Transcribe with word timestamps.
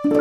Ich 0.00 0.14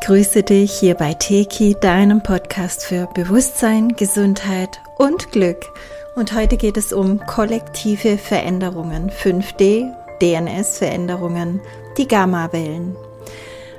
grüße 0.00 0.44
dich 0.44 0.72
hier 0.72 0.94
bei 0.94 1.14
Teki, 1.14 1.74
deinem 1.80 2.22
Podcast 2.22 2.84
für 2.84 3.08
Bewusstsein, 3.12 3.96
Gesundheit 3.96 4.80
und 4.98 5.32
Glück. 5.32 5.72
Und 6.14 6.32
heute 6.32 6.56
geht 6.56 6.76
es 6.76 6.92
um 6.92 7.18
kollektive 7.26 8.16
Veränderungen, 8.16 9.10
5D, 9.10 9.92
DNS-Veränderungen, 10.20 11.60
die 11.98 12.06
Gamma-Wellen. 12.06 12.96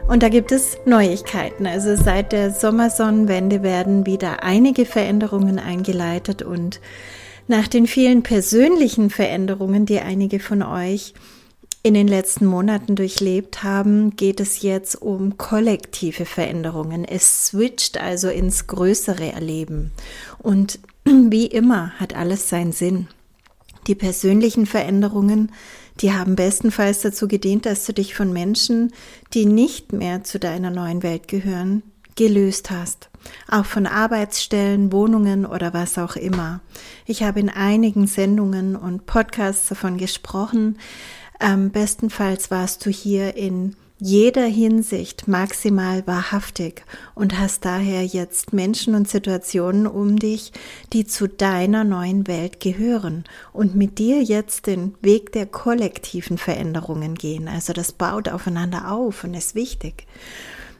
Und 0.07 0.21
da 0.21 0.29
gibt 0.29 0.51
es 0.51 0.77
Neuigkeiten. 0.85 1.65
Also 1.65 1.95
seit 1.95 2.31
der 2.31 2.51
Sommersonnenwende 2.51 3.63
werden 3.63 4.05
wieder 4.05 4.43
einige 4.43 4.85
Veränderungen 4.85 5.59
eingeleitet 5.59 6.41
und 6.41 6.81
nach 7.47 7.67
den 7.67 7.87
vielen 7.87 8.23
persönlichen 8.23 9.09
Veränderungen, 9.09 9.85
die 9.85 9.99
einige 9.99 10.39
von 10.39 10.61
euch 10.61 11.13
in 11.85 11.93
den 11.93 12.07
letzten 12.07 12.45
Monaten 12.45 12.95
durchlebt 12.95 13.63
haben, 13.63 14.15
geht 14.15 14.39
es 14.39 14.61
jetzt 14.61 15.01
um 15.01 15.37
kollektive 15.37 16.25
Veränderungen. 16.25 17.03
Es 17.03 17.47
switcht 17.47 17.99
also 17.99 18.29
ins 18.29 18.67
größere 18.67 19.33
Erleben. 19.33 19.91
Und 20.39 20.79
wie 21.05 21.47
immer 21.47 21.91
hat 21.99 22.15
alles 22.15 22.47
seinen 22.47 22.71
Sinn. 22.71 23.07
Die 23.87 23.95
persönlichen 23.95 24.65
Veränderungen, 24.65 25.51
die 26.01 26.13
haben 26.13 26.35
bestenfalls 26.35 27.01
dazu 27.01 27.27
gedient, 27.27 27.65
dass 27.65 27.85
du 27.85 27.93
dich 27.93 28.15
von 28.15 28.33
Menschen, 28.33 28.93
die 29.33 29.45
nicht 29.45 29.93
mehr 29.93 30.23
zu 30.23 30.39
deiner 30.39 30.69
neuen 30.69 31.03
Welt 31.03 31.27
gehören, 31.27 31.83
gelöst 32.15 32.71
hast. 32.71 33.09
Auch 33.49 33.65
von 33.65 33.87
Arbeitsstellen, 33.87 34.91
Wohnungen 34.91 35.45
oder 35.45 35.73
was 35.73 35.97
auch 35.97 36.15
immer. 36.15 36.61
Ich 37.05 37.23
habe 37.23 37.39
in 37.39 37.49
einigen 37.49 38.07
Sendungen 38.07 38.75
und 38.75 39.05
Podcasts 39.05 39.69
davon 39.69 39.97
gesprochen, 39.97 40.77
ähm, 41.39 41.71
bestenfalls 41.71 42.51
warst 42.51 42.85
du 42.85 42.89
hier 42.89 43.35
in 43.35 43.75
jeder 44.05 44.45
Hinsicht 44.45 45.29
maximal 45.29 46.05
wahrhaftig 46.05 46.83
und 47.15 47.39
hast 47.39 47.63
daher 47.63 48.03
jetzt 48.05 48.51
Menschen 48.51 48.95
und 48.95 49.07
Situationen 49.07 49.87
um 49.87 50.19
dich, 50.19 50.51
die 50.91 51.05
zu 51.05 51.29
deiner 51.29 51.85
neuen 51.85 52.27
Welt 52.27 52.59
gehören 52.59 53.23
und 53.53 53.75
mit 53.75 53.99
dir 53.99 54.21
jetzt 54.21 54.67
den 54.67 54.93
Weg 55.01 55.31
der 55.31 55.45
kollektiven 55.45 56.37
Veränderungen 56.37 57.15
gehen. 57.15 57.47
Also 57.47 57.71
das 57.71 57.93
baut 57.93 58.27
aufeinander 58.27 58.91
auf 58.91 59.23
und 59.23 59.35
ist 59.35 59.55
wichtig. 59.55 60.05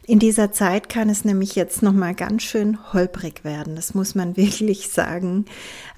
In 0.05 0.19
dieser 0.19 0.51
Zeit 0.51 0.89
kann 0.89 1.09
es 1.09 1.23
nämlich 1.23 1.55
jetzt 1.55 1.81
noch 1.81 1.93
mal 1.93 2.13
ganz 2.13 2.43
schön 2.43 2.77
holprig 2.91 3.45
werden. 3.45 3.77
Das 3.77 3.93
muss 3.93 4.15
man 4.15 4.35
wirklich 4.37 4.89
sagen. 4.89 5.45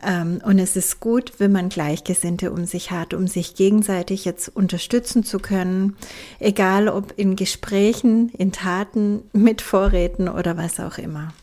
Ähm, 0.03 0.41
und 0.45 0.59
es 0.59 0.75
ist 0.75 0.99
gut, 0.99 1.33
wenn 1.39 1.51
man 1.51 1.69
Gleichgesinnte 1.69 2.51
um 2.51 2.65
sich 2.65 2.91
hat, 2.91 3.13
um 3.13 3.27
sich 3.27 3.55
gegenseitig 3.55 4.23
jetzt 4.23 4.55
unterstützen 4.55 5.23
zu 5.23 5.39
können. 5.39 5.95
Egal 6.39 6.87
ob 6.87 7.13
in 7.17 7.35
Gesprächen, 7.35 8.29
in 8.29 8.51
Taten, 8.51 9.23
mit 9.33 9.61
Vorräten 9.61 10.29
oder 10.29 10.55
was 10.55 10.79
auch 10.79 10.99
immer. 10.99 11.33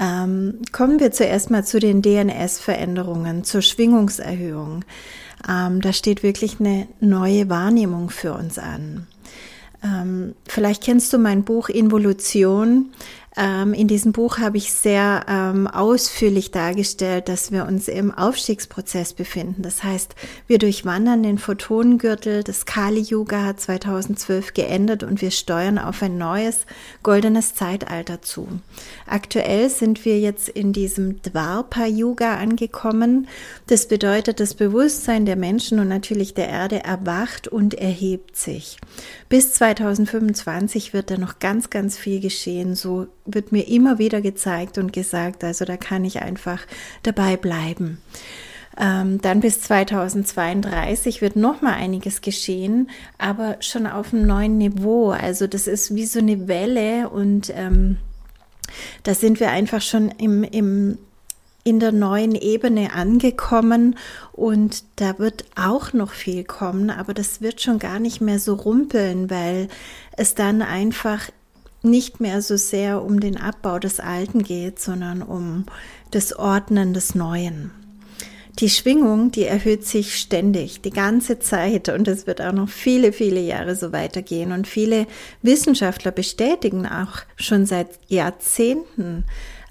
Ähm, 0.00 0.62
kommen 0.72 0.98
wir 0.98 1.12
zuerst 1.12 1.50
mal 1.50 1.62
zu 1.62 1.78
den 1.78 2.00
DNS-Veränderungen, 2.00 3.44
zur 3.44 3.60
Schwingungserhöhung. 3.60 4.82
Ähm, 5.46 5.82
da 5.82 5.92
steht 5.92 6.22
wirklich 6.22 6.58
eine 6.58 6.88
neue 7.00 7.50
Wahrnehmung 7.50 8.08
für 8.08 8.32
uns 8.32 8.58
an. 8.58 9.06
Ähm, 9.82 10.34
vielleicht 10.46 10.82
kennst 10.82 11.12
du 11.12 11.18
mein 11.18 11.44
Buch 11.44 11.68
Involution. 11.68 12.90
Ähm, 13.36 13.74
in 13.74 13.86
diesem 13.86 14.10
Buch 14.10 14.38
habe 14.38 14.56
ich 14.56 14.72
sehr 14.72 15.24
ähm, 15.28 15.68
ausführlich 15.68 16.50
dargestellt, 16.50 17.28
dass 17.28 17.52
wir 17.52 17.64
uns 17.64 17.86
im 17.86 18.12
Aufstiegsprozess 18.12 19.12
befinden. 19.12 19.62
Das 19.62 19.84
heißt, 19.84 20.16
wir 20.48 20.58
durchwandern 20.58 21.22
den 21.22 21.38
Photonengürtel. 21.38 22.42
Das 22.42 22.66
Kali-Yuga 22.66 23.44
hat 23.44 23.60
2012 23.60 24.52
geendet 24.52 25.04
und 25.04 25.22
wir 25.22 25.30
steuern 25.30 25.78
auf 25.78 26.02
ein 26.02 26.18
neues 26.18 26.66
goldenes 27.04 27.54
Zeitalter 27.54 28.20
zu. 28.20 28.48
Aktuell 29.06 29.70
sind 29.70 30.04
wir 30.04 30.18
jetzt 30.18 30.48
in 30.48 30.72
diesem 30.72 31.22
Dvarpa-Yuga 31.22 32.36
angekommen. 32.36 33.28
Das 33.68 33.86
bedeutet, 33.86 34.40
das 34.40 34.54
Bewusstsein 34.54 35.24
der 35.24 35.36
Menschen 35.36 35.78
und 35.78 35.86
natürlich 35.86 36.34
der 36.34 36.48
Erde 36.48 36.82
erwacht 36.82 37.46
und 37.46 37.74
erhebt 37.74 38.36
sich. 38.36 38.76
Bis 39.30 39.52
2025 39.52 40.92
wird 40.92 41.12
da 41.12 41.16
noch 41.16 41.38
ganz, 41.38 41.70
ganz 41.70 41.96
viel 41.96 42.20
geschehen. 42.20 42.74
So 42.74 43.06
wird 43.24 43.52
mir 43.52 43.68
immer 43.68 43.98
wieder 43.98 44.20
gezeigt 44.20 44.76
und 44.76 44.92
gesagt. 44.92 45.44
Also 45.44 45.64
da 45.64 45.76
kann 45.76 46.04
ich 46.04 46.20
einfach 46.20 46.66
dabei 47.04 47.36
bleiben. 47.36 48.02
Ähm, 48.76 49.20
dann 49.20 49.38
bis 49.38 49.60
2032 49.60 51.22
wird 51.22 51.36
noch 51.36 51.62
mal 51.62 51.74
einiges 51.74 52.22
geschehen, 52.22 52.90
aber 53.18 53.56
schon 53.60 53.86
auf 53.86 54.12
einem 54.12 54.26
neuen 54.26 54.58
Niveau. 54.58 55.10
Also 55.10 55.46
das 55.46 55.68
ist 55.68 55.94
wie 55.94 56.06
so 56.06 56.18
eine 56.18 56.48
Welle 56.48 57.08
und 57.08 57.52
ähm, 57.54 57.98
da 59.04 59.14
sind 59.14 59.38
wir 59.38 59.52
einfach 59.52 59.80
schon 59.80 60.08
im, 60.08 60.42
im 60.42 60.98
in 61.64 61.80
der 61.80 61.92
neuen 61.92 62.34
Ebene 62.34 62.92
angekommen 62.94 63.96
und 64.32 64.84
da 64.96 65.18
wird 65.18 65.44
auch 65.56 65.92
noch 65.92 66.12
viel 66.12 66.44
kommen, 66.44 66.90
aber 66.90 67.14
das 67.14 67.40
wird 67.40 67.60
schon 67.60 67.78
gar 67.78 67.98
nicht 67.98 68.20
mehr 68.20 68.38
so 68.38 68.54
rumpeln, 68.54 69.30
weil 69.30 69.68
es 70.16 70.34
dann 70.34 70.62
einfach 70.62 71.30
nicht 71.82 72.20
mehr 72.20 72.42
so 72.42 72.56
sehr 72.56 73.02
um 73.02 73.20
den 73.20 73.36
Abbau 73.36 73.78
des 73.78 74.00
Alten 74.00 74.42
geht, 74.42 74.80
sondern 74.80 75.22
um 75.22 75.64
das 76.10 76.34
Ordnen 76.34 76.94
des 76.94 77.14
Neuen. 77.14 77.72
Die 78.58 78.68
Schwingung, 78.68 79.30
die 79.30 79.44
erhöht 79.44 79.86
sich 79.86 80.16
ständig, 80.18 80.82
die 80.82 80.90
ganze 80.90 81.38
Zeit 81.38 81.88
und 81.88 82.08
es 82.08 82.26
wird 82.26 82.42
auch 82.42 82.52
noch 82.52 82.68
viele, 82.68 83.12
viele 83.12 83.40
Jahre 83.40 83.76
so 83.76 83.92
weitergehen. 83.92 84.52
Und 84.52 84.66
viele 84.66 85.06
Wissenschaftler 85.40 86.10
bestätigen 86.10 86.86
auch 86.86 87.20
schon 87.36 87.64
seit 87.64 87.88
Jahrzehnten, 88.08 89.24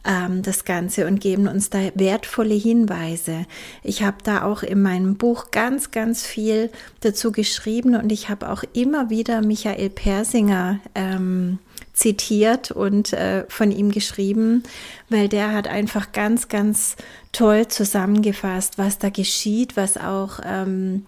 ähm, 0.05 0.41
das 0.41 0.65
Ganze 0.65 1.07
und 1.07 1.19
geben 1.19 1.47
uns 1.47 1.69
da 1.69 1.79
wertvolle 1.95 2.55
Hinweise. 2.55 3.45
Ich 3.83 4.03
habe 4.03 4.17
da 4.23 4.43
auch 4.43 4.63
in 4.63 4.81
meinem 4.81 5.15
Buch 5.15 5.51
ganz, 5.51 5.91
ganz 5.91 6.25
viel 6.25 6.71
dazu 7.01 7.31
geschrieben 7.31 7.95
und 7.95 8.11
ich 8.11 8.29
habe 8.29 8.49
auch 8.49 8.63
immer 8.73 9.09
wieder 9.09 9.41
Michael 9.41 9.89
Persinger 9.89 10.79
ähm, 10.95 11.59
zitiert 11.93 12.71
und 12.71 13.13
äh, 13.13 13.45
von 13.49 13.71
ihm 13.71 13.91
geschrieben, 13.91 14.63
weil 15.09 15.27
der 15.27 15.53
hat 15.53 15.67
einfach 15.67 16.11
ganz, 16.13 16.47
ganz 16.47 16.95
toll 17.31 17.67
zusammengefasst, 17.67 18.77
was 18.77 18.99
da 18.99 19.09
geschieht, 19.09 19.75
was 19.75 19.97
auch 19.97 20.39
ähm, 20.45 21.05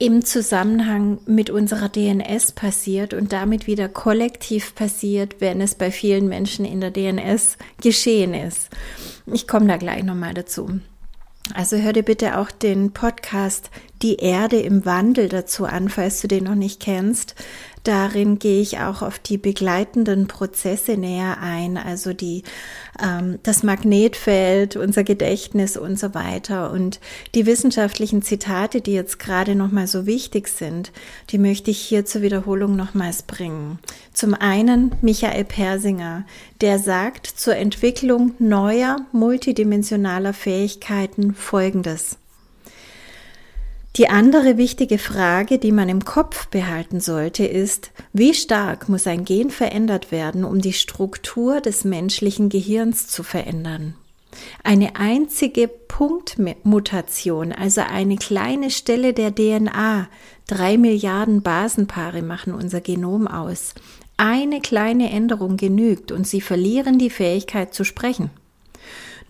im 0.00 0.24
Zusammenhang 0.24 1.18
mit 1.26 1.50
unserer 1.50 1.90
DNS 1.90 2.52
passiert 2.52 3.12
und 3.12 3.34
damit 3.34 3.66
wieder 3.66 3.86
kollektiv 3.86 4.74
passiert, 4.74 5.36
wenn 5.40 5.60
es 5.60 5.74
bei 5.74 5.90
vielen 5.90 6.26
Menschen 6.26 6.64
in 6.64 6.80
der 6.80 6.90
DNS 6.90 7.58
geschehen 7.82 8.32
ist. 8.32 8.70
Ich 9.26 9.46
komme 9.46 9.66
da 9.66 9.76
gleich 9.76 10.02
nochmal 10.02 10.32
dazu. 10.32 10.80
Also 11.52 11.76
hör 11.76 11.92
dir 11.92 12.02
bitte 12.02 12.38
auch 12.38 12.50
den 12.50 12.92
Podcast 12.92 13.70
Die 14.02 14.16
Erde 14.16 14.58
im 14.60 14.86
Wandel 14.86 15.28
dazu 15.28 15.66
an, 15.66 15.90
falls 15.90 16.22
du 16.22 16.28
den 16.28 16.44
noch 16.44 16.54
nicht 16.54 16.80
kennst. 16.80 17.34
Darin 17.84 18.38
gehe 18.38 18.60
ich 18.60 18.78
auch 18.78 19.00
auf 19.00 19.18
die 19.18 19.38
begleitenden 19.38 20.26
Prozesse 20.26 20.98
näher 20.98 21.38
ein, 21.40 21.78
also 21.78 22.12
die, 22.12 22.42
ähm, 23.02 23.38
das 23.42 23.62
Magnetfeld, 23.62 24.76
unser 24.76 25.02
Gedächtnis 25.02 25.76
und 25.78 25.98
so 25.98 26.14
weiter. 26.14 26.72
Und 26.72 27.00
die 27.34 27.46
wissenschaftlichen 27.46 28.22
Zitate, 28.22 28.82
die 28.82 28.92
jetzt 28.92 29.18
gerade 29.18 29.54
nochmal 29.54 29.86
so 29.86 30.04
wichtig 30.04 30.48
sind, 30.48 30.92
die 31.30 31.38
möchte 31.38 31.70
ich 31.70 31.78
hier 31.78 32.04
zur 32.04 32.22
Wiederholung 32.22 32.76
nochmals 32.76 33.22
bringen. 33.22 33.78
Zum 34.12 34.34
einen 34.34 34.92
Michael 35.00 35.44
Persinger, 35.44 36.24
der 36.60 36.78
sagt 36.78 37.26
zur 37.26 37.56
Entwicklung 37.56 38.34
neuer 38.38 38.96
multidimensionaler 39.12 40.34
Fähigkeiten 40.34 41.34
Folgendes. 41.34 42.18
Die 43.96 44.08
andere 44.08 44.56
wichtige 44.56 44.98
Frage, 44.98 45.58
die 45.58 45.72
man 45.72 45.88
im 45.88 46.04
Kopf 46.04 46.46
behalten 46.46 47.00
sollte, 47.00 47.44
ist, 47.44 47.90
wie 48.12 48.34
stark 48.34 48.88
muss 48.88 49.08
ein 49.08 49.24
Gen 49.24 49.50
verändert 49.50 50.12
werden, 50.12 50.44
um 50.44 50.60
die 50.60 50.72
Struktur 50.72 51.60
des 51.60 51.84
menschlichen 51.84 52.50
Gehirns 52.50 53.08
zu 53.08 53.24
verändern? 53.24 53.94
Eine 54.62 54.94
einzige 54.94 55.66
Punktmutation, 55.66 57.52
also 57.52 57.80
eine 57.80 58.16
kleine 58.16 58.70
Stelle 58.70 59.12
der 59.12 59.34
DNA, 59.34 60.08
drei 60.46 60.78
Milliarden 60.78 61.42
Basenpaare 61.42 62.22
machen 62.22 62.54
unser 62.54 62.80
Genom 62.80 63.26
aus. 63.26 63.74
Eine 64.16 64.60
kleine 64.60 65.10
Änderung 65.10 65.56
genügt 65.56 66.12
und 66.12 66.28
sie 66.28 66.40
verlieren 66.40 66.98
die 66.98 67.10
Fähigkeit 67.10 67.74
zu 67.74 67.84
sprechen. 67.84 68.30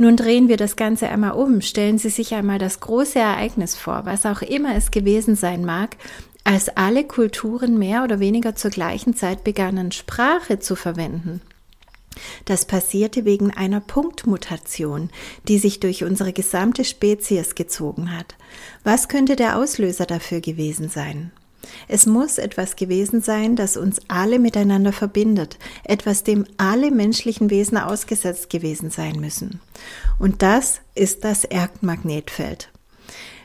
Nun 0.00 0.16
drehen 0.16 0.48
wir 0.48 0.56
das 0.56 0.76
Ganze 0.76 1.10
einmal 1.10 1.32
um. 1.32 1.60
Stellen 1.60 1.98
Sie 1.98 2.08
sich 2.08 2.32
einmal 2.34 2.58
das 2.58 2.80
große 2.80 3.18
Ereignis 3.18 3.76
vor, 3.76 4.06
was 4.06 4.24
auch 4.24 4.40
immer 4.40 4.74
es 4.74 4.90
gewesen 4.90 5.36
sein 5.36 5.62
mag, 5.62 5.98
als 6.42 6.74
alle 6.74 7.04
Kulturen 7.04 7.78
mehr 7.78 8.02
oder 8.02 8.18
weniger 8.18 8.54
zur 8.54 8.70
gleichen 8.70 9.14
Zeit 9.14 9.44
begannen, 9.44 9.92
Sprache 9.92 10.58
zu 10.58 10.74
verwenden. 10.74 11.42
Das 12.46 12.64
passierte 12.64 13.26
wegen 13.26 13.50
einer 13.50 13.80
Punktmutation, 13.80 15.10
die 15.48 15.58
sich 15.58 15.80
durch 15.80 16.02
unsere 16.02 16.32
gesamte 16.32 16.84
Spezies 16.84 17.54
gezogen 17.54 18.16
hat. 18.16 18.36
Was 18.82 19.06
könnte 19.06 19.36
der 19.36 19.58
Auslöser 19.58 20.06
dafür 20.06 20.40
gewesen 20.40 20.88
sein? 20.88 21.30
Es 21.88 22.06
muss 22.06 22.38
etwas 22.38 22.76
gewesen 22.76 23.20
sein, 23.20 23.56
das 23.56 23.76
uns 23.76 24.00
alle 24.08 24.38
miteinander 24.38 24.92
verbindet, 24.92 25.58
etwas, 25.84 26.24
dem 26.24 26.46
alle 26.56 26.90
menschlichen 26.90 27.50
Wesen 27.50 27.78
ausgesetzt 27.78 28.50
gewesen 28.50 28.90
sein 28.90 29.20
müssen. 29.20 29.60
Und 30.18 30.42
das 30.42 30.80
ist 30.94 31.24
das 31.24 31.44
Erdmagnetfeld. 31.44 32.70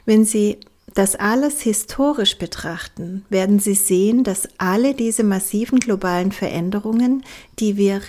Wenn 0.05 0.25
Sie 0.25 0.59
das 0.93 1.15
alles 1.15 1.61
historisch 1.61 2.37
betrachten, 2.37 3.25
werden 3.29 3.59
Sie 3.59 3.75
sehen, 3.75 4.23
dass 4.23 4.47
alle 4.57 4.93
diese 4.93 5.23
massiven 5.23 5.79
globalen 5.79 6.31
Veränderungen, 6.31 7.23
die 7.59 7.75
wir 7.75 8.07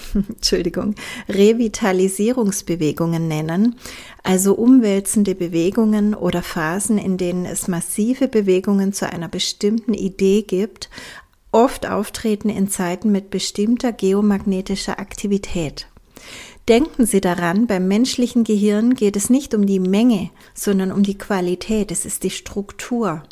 Entschuldigung, 0.14 0.94
Revitalisierungsbewegungen 1.28 3.28
nennen, 3.28 3.76
also 4.22 4.54
umwälzende 4.54 5.34
Bewegungen 5.34 6.14
oder 6.14 6.42
Phasen, 6.42 6.98
in 6.98 7.16
denen 7.16 7.46
es 7.46 7.68
massive 7.68 8.28
Bewegungen 8.28 8.92
zu 8.92 9.10
einer 9.10 9.28
bestimmten 9.28 9.94
Idee 9.94 10.42
gibt, 10.42 10.90
oft 11.50 11.86
auftreten 11.86 12.48
in 12.48 12.68
Zeiten 12.68 13.12
mit 13.12 13.30
bestimmter 13.30 13.92
geomagnetischer 13.92 14.98
Aktivität. 14.98 15.86
Denken 16.72 17.04
Sie 17.04 17.20
daran, 17.20 17.66
beim 17.66 17.86
menschlichen 17.86 18.44
Gehirn 18.44 18.94
geht 18.94 19.14
es 19.14 19.28
nicht 19.28 19.52
um 19.52 19.66
die 19.66 19.78
Menge, 19.78 20.30
sondern 20.54 20.90
um 20.90 21.02
die 21.02 21.18
Qualität, 21.18 21.90
es 21.90 22.06
ist 22.06 22.22
die 22.22 22.30
Struktur. 22.30 23.24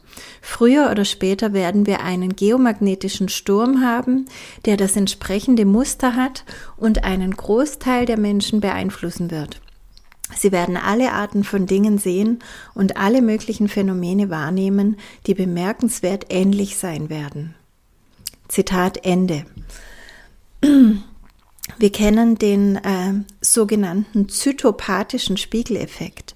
Früher 0.42 0.90
oder 0.90 1.06
später 1.06 1.54
werden 1.54 1.86
wir 1.86 2.02
einen 2.02 2.36
geomagnetischen 2.36 3.30
Sturm 3.30 3.80
haben, 3.80 4.26
der 4.66 4.76
das 4.76 4.94
entsprechende 4.94 5.64
Muster 5.64 6.16
hat 6.16 6.44
und 6.76 7.02
einen 7.04 7.34
Großteil 7.34 8.04
der 8.04 8.18
Menschen 8.18 8.60
beeinflussen 8.60 9.30
wird. 9.30 9.62
Sie 10.36 10.52
werden 10.52 10.76
alle 10.76 11.12
Arten 11.12 11.42
von 11.42 11.64
Dingen 11.64 11.96
sehen 11.96 12.40
und 12.74 12.98
alle 12.98 13.22
möglichen 13.22 13.68
Phänomene 13.68 14.28
wahrnehmen, 14.28 14.98
die 15.26 15.32
bemerkenswert 15.32 16.26
ähnlich 16.28 16.76
sein 16.76 17.08
werden. 17.08 17.54
Zitat 18.48 19.02
Ende. 19.02 19.46
Wir 21.78 21.90
kennen 21.92 22.36
den 22.36 22.76
äh, 22.76 23.14
sogenannten 23.40 24.28
zytopathischen 24.28 25.36
Spiegeleffekt, 25.36 26.34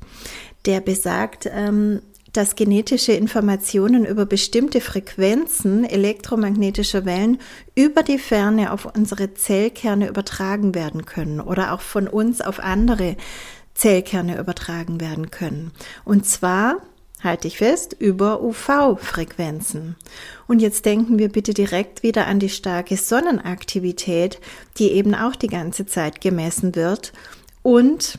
der 0.66 0.80
besagt, 0.80 1.48
ähm, 1.52 2.00
dass 2.34 2.56
genetische 2.56 3.12
Informationen 3.12 4.04
über 4.04 4.26
bestimmte 4.26 4.80
Frequenzen 4.80 5.84
elektromagnetischer 5.84 7.04
Wellen 7.04 7.38
über 7.76 8.02
die 8.02 8.18
Ferne 8.18 8.72
auf 8.72 8.86
unsere 8.86 9.34
Zellkerne 9.34 10.08
übertragen 10.08 10.74
werden 10.74 11.06
können 11.06 11.40
oder 11.40 11.72
auch 11.72 11.80
von 11.80 12.08
uns 12.08 12.40
auf 12.40 12.58
andere 12.58 13.16
Zellkerne 13.74 14.38
übertragen 14.38 15.00
werden 15.00 15.30
können. 15.30 15.72
Und 16.04 16.26
zwar 16.26 16.78
halte 17.24 17.48
ich 17.48 17.58
fest, 17.58 17.96
über 17.98 18.42
UV-Frequenzen. 18.42 19.96
Und 20.46 20.60
jetzt 20.60 20.84
denken 20.84 21.18
wir 21.18 21.30
bitte 21.30 21.54
direkt 21.54 22.02
wieder 22.02 22.26
an 22.26 22.38
die 22.38 22.48
starke 22.48 22.96
Sonnenaktivität, 22.96 24.40
die 24.78 24.92
eben 24.92 25.14
auch 25.14 25.34
die 25.34 25.48
ganze 25.48 25.86
Zeit 25.86 26.20
gemessen 26.20 26.74
wird 26.74 27.12
und 27.62 28.18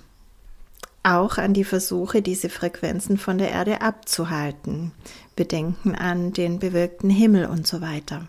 auch 1.03 1.37
an 1.37 1.53
die 1.53 1.63
Versuche, 1.63 2.21
diese 2.21 2.49
Frequenzen 2.49 3.17
von 3.17 3.37
der 3.37 3.51
Erde 3.51 3.81
abzuhalten. 3.81 4.91
Wir 5.35 5.45
denken 5.45 5.93
an 5.93 6.33
den 6.33 6.59
bewölkten 6.59 7.11
Himmel 7.11 7.45
und 7.45 7.67
so 7.67 7.79
weiter. 7.79 8.27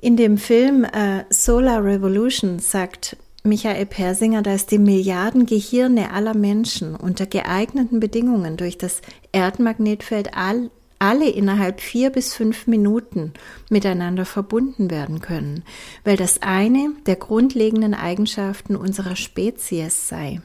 In 0.00 0.16
dem 0.16 0.38
Film 0.38 0.84
äh, 0.84 1.24
Solar 1.30 1.84
Revolution 1.84 2.60
sagt 2.60 3.16
Michael 3.48 3.86
Persinger, 3.86 4.42
dass 4.42 4.66
die 4.66 4.78
Milliarden 4.78 5.46
Gehirne 5.46 6.12
aller 6.12 6.34
Menschen 6.34 6.94
unter 6.94 7.26
geeigneten 7.26 8.00
Bedingungen 8.00 8.56
durch 8.56 8.78
das 8.78 9.00
Erdmagnetfeld 9.32 10.34
all, 10.34 10.70
alle 10.98 11.28
innerhalb 11.28 11.80
vier 11.80 12.10
bis 12.10 12.34
fünf 12.34 12.66
Minuten 12.66 13.32
miteinander 13.70 14.24
verbunden 14.24 14.90
werden 14.90 15.20
können, 15.20 15.64
weil 16.04 16.16
das 16.16 16.42
eine 16.42 16.92
der 17.06 17.16
grundlegenden 17.16 17.94
Eigenschaften 17.94 18.76
unserer 18.76 19.16
Spezies 19.16 20.08
sei. 20.08 20.40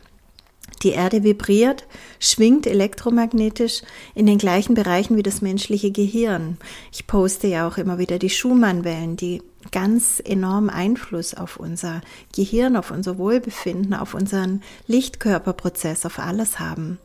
Die 0.84 0.92
Erde 0.92 1.24
vibriert, 1.24 1.88
schwingt 2.20 2.68
elektromagnetisch 2.68 3.82
in 4.16 4.26
den 4.26 4.38
gleichen 4.38 4.76
Bereichen 4.76 5.16
wie 5.16 5.24
das 5.24 5.42
menschliche 5.42 5.92
Gehirn. 5.92 6.58
Ich 6.92 7.08
poste 7.08 7.48
ja 7.48 7.68
auch 7.68 7.78
immer 7.78 7.98
wieder 7.98 8.20
die 8.20 8.30
Schumann-Wellen, 8.30 9.16
die 9.16 9.42
ganz 9.72 10.22
enorm 10.24 10.70
Einfluss 10.70 11.34
auf 11.34 11.58
unser 11.58 12.02
Gehirn, 12.36 12.76
auf 12.76 12.92
unser 12.92 13.18
Wohlbefinden, 13.18 13.94
auf 13.94 14.14
unseren 14.14 14.62
Lichtkörperprozess, 14.88 16.06
auf 16.06 16.20
alles 16.20 16.60
haben. 16.60 17.00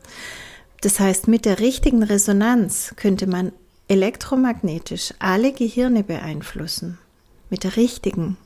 Das 0.81 0.99
heißt, 0.99 1.27
mit 1.27 1.45
der 1.45 1.59
richtigen 1.59 2.03
Resonanz 2.03 2.93
könnte 2.97 3.27
man 3.27 3.53
elektromagnetisch 3.87 5.13
alle 5.19 5.53
Gehirne 5.53 6.03
beeinflussen. 6.03 6.97
Mit 7.49 7.63
der 7.63 7.77
richtigen. 7.77 8.37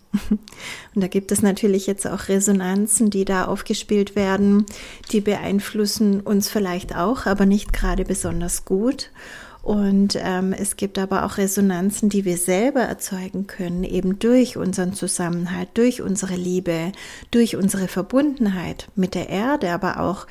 Und 0.96 1.02
da 1.02 1.08
gibt 1.08 1.32
es 1.32 1.42
natürlich 1.42 1.88
jetzt 1.88 2.08
auch 2.08 2.28
Resonanzen, 2.28 3.10
die 3.10 3.26
da 3.26 3.46
aufgespielt 3.46 4.16
werden, 4.16 4.66
die 5.12 5.22
beeinflussen 5.22 6.22
uns 6.22 6.50
vielleicht 6.50 6.96
auch, 6.96 7.26
aber 7.26 7.46
nicht 7.46 7.74
gerade 7.74 8.06
besonders 8.06 8.66
gut. 8.66 9.10
Und 9.64 10.18
ähm, 10.22 10.52
es 10.52 10.76
gibt 10.76 11.00
aber 11.00 11.26
auch 11.26 11.38
Resonanzen, 11.38 12.10
die 12.10 12.26
wir 12.26 12.38
selber 12.38 12.82
erzeugen 12.82 13.48
können, 13.48 13.86
eben 13.86 14.20
durch 14.20 14.58
unseren 14.58 14.94
Zusammenhalt, 14.94 15.70
durch 15.76 16.02
unsere 16.02 16.36
Liebe, 16.36 16.92
durch 17.32 17.56
unsere 17.56 17.88
Verbundenheit 17.88 18.90
mit 18.96 19.16
der 19.16 19.30
Erde, 19.30 19.72
aber 19.72 20.02
auch 20.02 20.28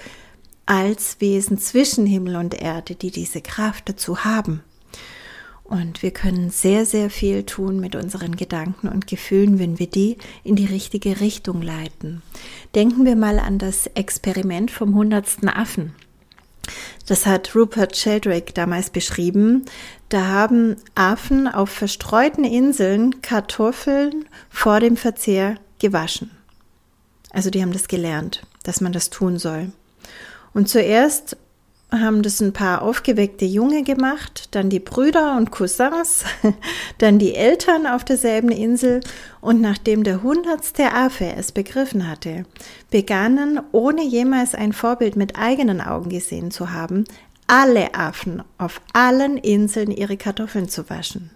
als 0.67 1.17
Wesen 1.21 1.57
zwischen 1.57 2.05
Himmel 2.05 2.37
und 2.37 2.55
Erde, 2.55 2.95
die 2.95 3.11
diese 3.11 3.41
Kraft 3.41 3.89
dazu 3.89 4.25
haben. 4.25 4.63
Und 5.73 6.03
wir 6.03 6.11
können 6.11 6.51
sehr, 6.51 6.85
sehr 6.85 7.09
viel 7.09 7.45
tun 7.45 7.81
mit 7.81 7.97
unseren 7.97 8.37
Gedanken 8.37 8.89
und 8.89 9.07
Gefühlen, 9.07 9.59
wenn 9.59 9.79
wir 9.79 9.87
die 9.87 10.19
in 10.45 10.55
die 10.55 10.67
richtige 10.67 11.21
Richtung 11.21 11.63
leiten. 11.63 12.21
Denken 12.75 13.07
wir 13.07 13.17
mal 13.17 13.39
an 13.39 13.57
das 13.57 13.87
Experiment 13.87 14.71
vom 14.71 14.95
hundertsten 14.95 15.49
Affen. 15.49 15.95
Das 17.07 17.25
hat 17.25 17.55
Rupert 17.55 17.97
Sheldrake 17.97 18.53
damals 18.53 18.91
beschrieben. 18.91 19.65
Da 20.11 20.27
haben 20.27 20.77
Affen 20.95 21.49
auf 21.49 21.71
verstreuten 21.71 22.45
Inseln 22.45 23.23
Kartoffeln 23.23 24.27
vor 24.51 24.79
dem 24.79 24.99
Verzehr 24.99 25.55
gewaschen. 25.79 26.33
Also 27.31 27.49
die 27.49 27.63
haben 27.63 27.73
das 27.73 27.89
gelernt, 27.89 28.43
dass 28.63 28.83
man 28.83 28.93
das 28.93 29.09
tun 29.09 29.39
soll. 29.39 29.73
Und 30.53 30.69
zuerst 30.69 31.39
haben 31.93 32.23
das 32.23 32.41
ein 32.41 32.53
paar 32.53 32.83
aufgeweckte 32.83 33.45
Junge 33.45 33.83
gemacht, 33.83 34.49
dann 34.53 34.71
die 34.71 34.81
Brüder 34.81 35.37
und 35.37 35.51
Cousins, 35.51 36.25
dann 36.99 37.19
die 37.19 37.35
Eltern 37.35 37.87
auf 37.87 38.05
derselben 38.05 38.51
Insel 38.51 39.01
und 39.41 39.61
nachdem 39.61 40.03
der 40.03 40.23
hundertste 40.23 40.93
Affe 40.93 41.35
es 41.37 41.53
begriffen 41.53 42.09
hatte, 42.09 42.45
begannen, 42.91 43.61
ohne 43.73 44.05
jemals 44.05 44.55
ein 44.55 44.73
Vorbild 44.73 45.17
mit 45.17 45.37
eigenen 45.37 45.81
Augen 45.81 46.09
gesehen 46.09 46.51
zu 46.51 46.71
haben, 46.71 47.05
alle 47.47 47.95
Affen 47.95 48.43
auf 48.57 48.81
allen 48.95 49.37
Inseln 49.37 49.91
ihre 49.91 50.17
Kartoffeln 50.17 50.69
zu 50.69 50.89
waschen. 50.89 51.31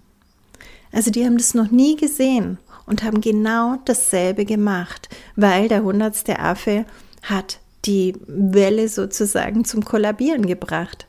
Also 0.91 1.11
die 1.11 1.27
haben 1.27 1.37
das 1.37 1.53
noch 1.53 1.71
nie 1.71 1.97
gesehen 1.97 2.59
und 2.87 3.03
haben 3.03 3.21
genau 3.21 3.77
dasselbe 3.85 4.47
gemacht, 4.47 5.11
weil 5.35 5.69
der 5.69 5.83
hundertste 5.83 6.39
Affe 6.39 6.87
hat 7.23 7.59
die 7.87 8.15
Welle 8.27 8.89
sozusagen 8.89 9.65
zum 9.65 9.85
Kollabieren 9.85 10.47
gebracht. 10.47 11.07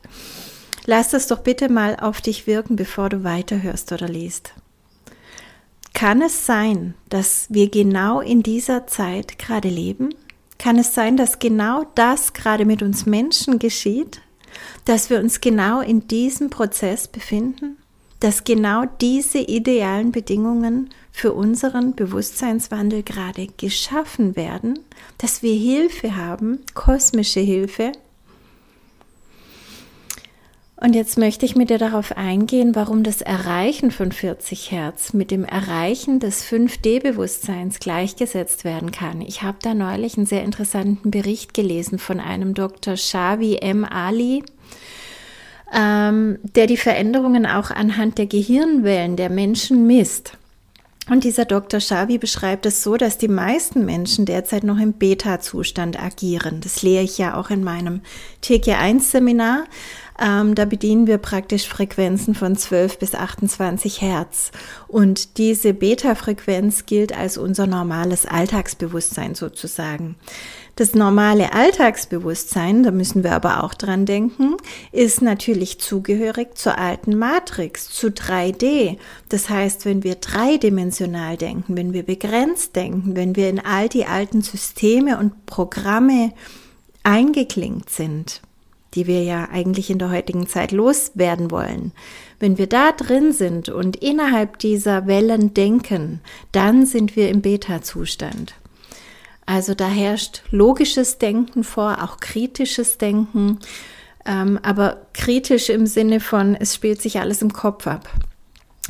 Lass 0.86 1.10
das 1.10 1.26
doch 1.26 1.40
bitte 1.40 1.68
mal 1.68 1.96
auf 1.96 2.20
dich 2.20 2.46
wirken, 2.46 2.76
bevor 2.76 3.08
du 3.08 3.24
weiterhörst 3.24 3.92
oder 3.92 4.08
liest. 4.08 4.54
Kann 5.92 6.22
es 6.22 6.46
sein, 6.46 6.94
dass 7.08 7.46
wir 7.50 7.68
genau 7.68 8.20
in 8.20 8.42
dieser 8.42 8.86
Zeit 8.86 9.38
gerade 9.38 9.68
leben? 9.68 10.14
Kann 10.58 10.78
es 10.78 10.94
sein, 10.94 11.16
dass 11.16 11.38
genau 11.38 11.86
das 11.94 12.32
gerade 12.32 12.64
mit 12.64 12.82
uns 12.82 13.04
Menschen 13.04 13.58
geschieht? 13.58 14.20
Dass 14.84 15.10
wir 15.10 15.18
uns 15.18 15.40
genau 15.40 15.80
in 15.80 16.06
diesem 16.08 16.50
Prozess 16.50 17.08
befinden? 17.08 17.76
Dass 18.20 18.44
genau 18.44 18.84
diese 19.00 19.38
idealen 19.38 20.10
Bedingungen 20.10 20.90
für 21.18 21.32
unseren 21.32 21.96
Bewusstseinswandel 21.96 23.02
gerade 23.02 23.48
geschaffen 23.56 24.36
werden, 24.36 24.78
dass 25.18 25.42
wir 25.42 25.52
Hilfe 25.52 26.14
haben, 26.14 26.60
kosmische 26.74 27.40
Hilfe. 27.40 27.90
Und 30.76 30.94
jetzt 30.94 31.18
möchte 31.18 31.44
ich 31.44 31.56
mit 31.56 31.70
dir 31.70 31.78
darauf 31.78 32.16
eingehen, 32.16 32.76
warum 32.76 33.02
das 33.02 33.20
Erreichen 33.20 33.90
von 33.90 34.12
40 34.12 34.70
Hertz 34.70 35.12
mit 35.12 35.32
dem 35.32 35.44
Erreichen 35.44 36.20
des 36.20 36.44
5D-Bewusstseins 36.44 37.80
gleichgesetzt 37.80 38.62
werden 38.62 38.92
kann. 38.92 39.20
Ich 39.20 39.42
habe 39.42 39.58
da 39.60 39.74
neulich 39.74 40.16
einen 40.16 40.26
sehr 40.26 40.44
interessanten 40.44 41.10
Bericht 41.10 41.52
gelesen 41.52 41.98
von 41.98 42.20
einem 42.20 42.54
Dr. 42.54 42.96
Shavi 42.96 43.56
M. 43.56 43.84
Ali 43.84 44.44
ähm, 45.74 46.38
der 46.42 46.66
die 46.66 46.76
Veränderungen 46.76 47.44
auch 47.44 47.70
anhand 47.70 48.18
der 48.18 48.26
Gehirnwellen 48.26 49.16
der 49.16 49.30
Menschen 49.30 49.86
misst. 49.86 50.38
Und 51.08 51.24
dieser 51.24 51.46
Dr. 51.46 51.80
Shavi 51.80 52.18
beschreibt 52.18 52.66
es 52.66 52.82
so, 52.82 52.96
dass 52.96 53.16
die 53.16 53.28
meisten 53.28 53.84
Menschen 53.84 54.26
derzeit 54.26 54.62
noch 54.62 54.78
im 54.78 54.92
Beta-Zustand 54.92 56.00
agieren. 56.02 56.60
Das 56.60 56.82
lehre 56.82 57.02
ich 57.02 57.16
ja 57.16 57.34
auch 57.34 57.48
in 57.50 57.64
meinem 57.64 58.02
TG1-Seminar. 58.44 59.64
Ähm, 60.20 60.54
da 60.54 60.64
bedienen 60.64 61.06
wir 61.06 61.18
praktisch 61.18 61.68
Frequenzen 61.68 62.34
von 62.34 62.56
12 62.56 62.98
bis 62.98 63.14
28 63.14 64.02
Hertz. 64.02 64.50
Und 64.86 65.38
diese 65.38 65.72
Beta-Frequenz 65.72 66.86
gilt 66.86 67.16
als 67.16 67.38
unser 67.38 67.66
normales 67.66 68.26
Alltagsbewusstsein 68.26 69.34
sozusagen. 69.34 70.16
Das 70.78 70.94
normale 70.94 71.54
Alltagsbewusstsein, 71.54 72.84
da 72.84 72.92
müssen 72.92 73.24
wir 73.24 73.32
aber 73.32 73.64
auch 73.64 73.74
dran 73.74 74.06
denken, 74.06 74.54
ist 74.92 75.22
natürlich 75.22 75.80
zugehörig 75.80 76.56
zur 76.56 76.78
alten 76.78 77.18
Matrix, 77.18 77.90
zu 77.90 78.10
3D. 78.10 78.96
Das 79.28 79.50
heißt, 79.50 79.86
wenn 79.86 80.04
wir 80.04 80.14
dreidimensional 80.14 81.36
denken, 81.36 81.76
wenn 81.76 81.94
wir 81.94 82.04
begrenzt 82.04 82.76
denken, 82.76 83.16
wenn 83.16 83.34
wir 83.34 83.50
in 83.50 83.58
all 83.58 83.88
die 83.88 84.06
alten 84.06 84.40
Systeme 84.40 85.18
und 85.18 85.46
Programme 85.46 86.32
eingeklinkt 87.02 87.90
sind, 87.90 88.40
die 88.94 89.08
wir 89.08 89.24
ja 89.24 89.48
eigentlich 89.50 89.90
in 89.90 89.98
der 89.98 90.10
heutigen 90.10 90.46
Zeit 90.46 90.70
loswerden 90.70 91.50
wollen. 91.50 91.90
Wenn 92.38 92.56
wir 92.56 92.68
da 92.68 92.92
drin 92.92 93.32
sind 93.32 93.68
und 93.68 93.96
innerhalb 93.96 94.60
dieser 94.60 95.08
Wellen 95.08 95.54
denken, 95.54 96.20
dann 96.52 96.86
sind 96.86 97.16
wir 97.16 97.30
im 97.30 97.42
Beta-Zustand. 97.42 98.54
Also 99.48 99.72
da 99.72 99.88
herrscht 99.88 100.42
logisches 100.50 101.16
Denken 101.16 101.64
vor, 101.64 102.04
auch 102.04 102.18
kritisches 102.18 102.98
Denken, 102.98 103.60
ähm, 104.26 104.60
aber 104.62 105.06
kritisch 105.14 105.70
im 105.70 105.86
Sinne 105.86 106.20
von, 106.20 106.54
es 106.54 106.74
spielt 106.74 107.00
sich 107.00 107.18
alles 107.18 107.40
im 107.40 107.54
Kopf 107.54 107.86
ab. 107.86 108.10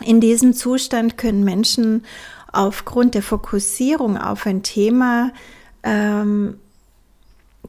In 0.05 0.21
diesem 0.21 0.55
Zustand 0.55 1.17
können 1.17 1.45
Menschen 1.45 2.05
aufgrund 2.53 3.15
der 3.15 3.23
Fokussierung 3.23 4.17
auf 4.17 4.47
ein 4.47 4.65
Thema 4.65 5.31
ähm, 5.85 6.59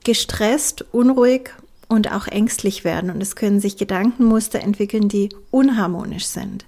gestresst, 0.03 0.83
unruhig 0.91 1.51
und 1.89 2.11
auch 2.11 2.25
ängstlich 2.25 2.85
werden. 2.85 3.11
Und 3.11 3.21
es 3.21 3.35
können 3.35 3.59
sich 3.59 3.77
Gedankenmuster 3.77 4.61
entwickeln, 4.61 5.09
die 5.09 5.29
unharmonisch 5.51 6.25
sind 6.25 6.65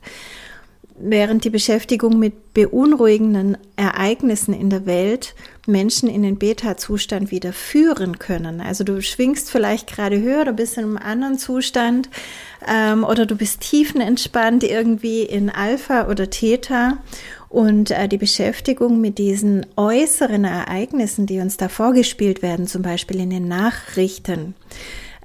während 1.03 1.43
die 1.43 1.49
Beschäftigung 1.49 2.19
mit 2.19 2.53
beunruhigenden 2.53 3.57
Ereignissen 3.75 4.53
in 4.53 4.69
der 4.69 4.85
Welt 4.85 5.35
Menschen 5.67 6.09
in 6.09 6.23
den 6.23 6.37
Beta-Zustand 6.37 7.31
wieder 7.31 7.53
führen 7.53 8.19
können. 8.19 8.61
Also 8.61 8.83
du 8.83 9.01
schwingst 9.01 9.51
vielleicht 9.51 9.87
gerade 9.87 10.21
höher, 10.21 10.45
du 10.45 10.53
bist 10.53 10.77
in 10.77 10.83
einem 10.83 10.97
anderen 10.97 11.37
Zustand 11.37 12.09
ähm, 12.67 13.03
oder 13.03 13.25
du 13.25 13.35
bist 13.35 13.61
tiefenentspannt 13.61 14.63
irgendwie 14.63 15.23
in 15.23 15.49
Alpha 15.49 16.07
oder 16.07 16.29
Theta 16.29 16.97
und 17.49 17.91
äh, 17.91 18.07
die 18.07 18.17
Beschäftigung 18.17 19.01
mit 19.01 19.17
diesen 19.17 19.65
äußeren 19.75 20.45
Ereignissen, 20.45 21.25
die 21.25 21.39
uns 21.39 21.57
da 21.57 21.69
vorgespielt 21.69 22.41
werden, 22.41 22.67
zum 22.67 22.81
Beispiel 22.81 23.19
in 23.19 23.29
den 23.29 23.47
Nachrichten, 23.47 24.55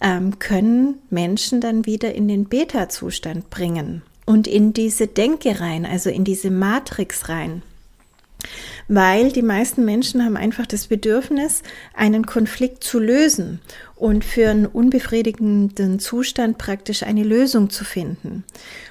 ähm, 0.00 0.38
können 0.38 0.98
Menschen 1.08 1.60
dann 1.60 1.86
wieder 1.86 2.14
in 2.14 2.28
den 2.28 2.46
Beta-Zustand 2.46 3.48
bringen 3.50 4.02
und 4.26 4.46
in 4.46 4.72
diese 4.72 5.06
Denke 5.06 5.60
rein, 5.60 5.86
also 5.86 6.10
in 6.10 6.24
diese 6.24 6.50
Matrix 6.50 7.28
rein. 7.28 7.62
Weil 8.88 9.32
die 9.32 9.42
meisten 9.42 9.84
Menschen 9.84 10.24
haben 10.24 10.36
einfach 10.36 10.66
das 10.66 10.88
Bedürfnis, 10.88 11.62
einen 11.94 12.26
Konflikt 12.26 12.84
zu 12.84 12.98
lösen 12.98 13.60
und 13.96 14.24
für 14.24 14.50
einen 14.50 14.66
unbefriedigenden 14.66 15.98
Zustand 15.98 16.58
praktisch 16.58 17.02
eine 17.02 17.24
Lösung 17.24 17.70
zu 17.70 17.84
finden. 17.84 18.44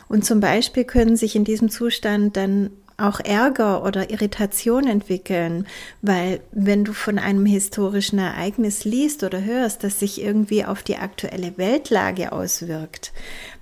Und 0.10 0.26
zum 0.26 0.40
Beispiel 0.40 0.84
können 0.84 1.16
sich 1.16 1.36
in 1.36 1.46
diesem 1.46 1.70
Zustand 1.70 2.36
dann 2.36 2.72
auch 2.98 3.20
Ärger 3.20 3.84
oder 3.84 4.10
Irritation 4.10 4.88
entwickeln, 4.88 5.68
weil 6.02 6.40
wenn 6.52 6.86
du 6.86 6.94
von 6.94 7.20
einem 7.20 7.46
historischen 7.46 8.20
Ereignis 8.20 8.86
liest 8.86 9.24
oder 9.24 9.44
hörst, 9.44 9.84
das 9.84 10.00
sich 10.00 10.22
irgendwie 10.22 10.64
auf 10.64 10.82
die 10.82 10.96
aktuelle 10.98 11.58
Weltlage 11.58 12.32
auswirkt, 12.32 13.12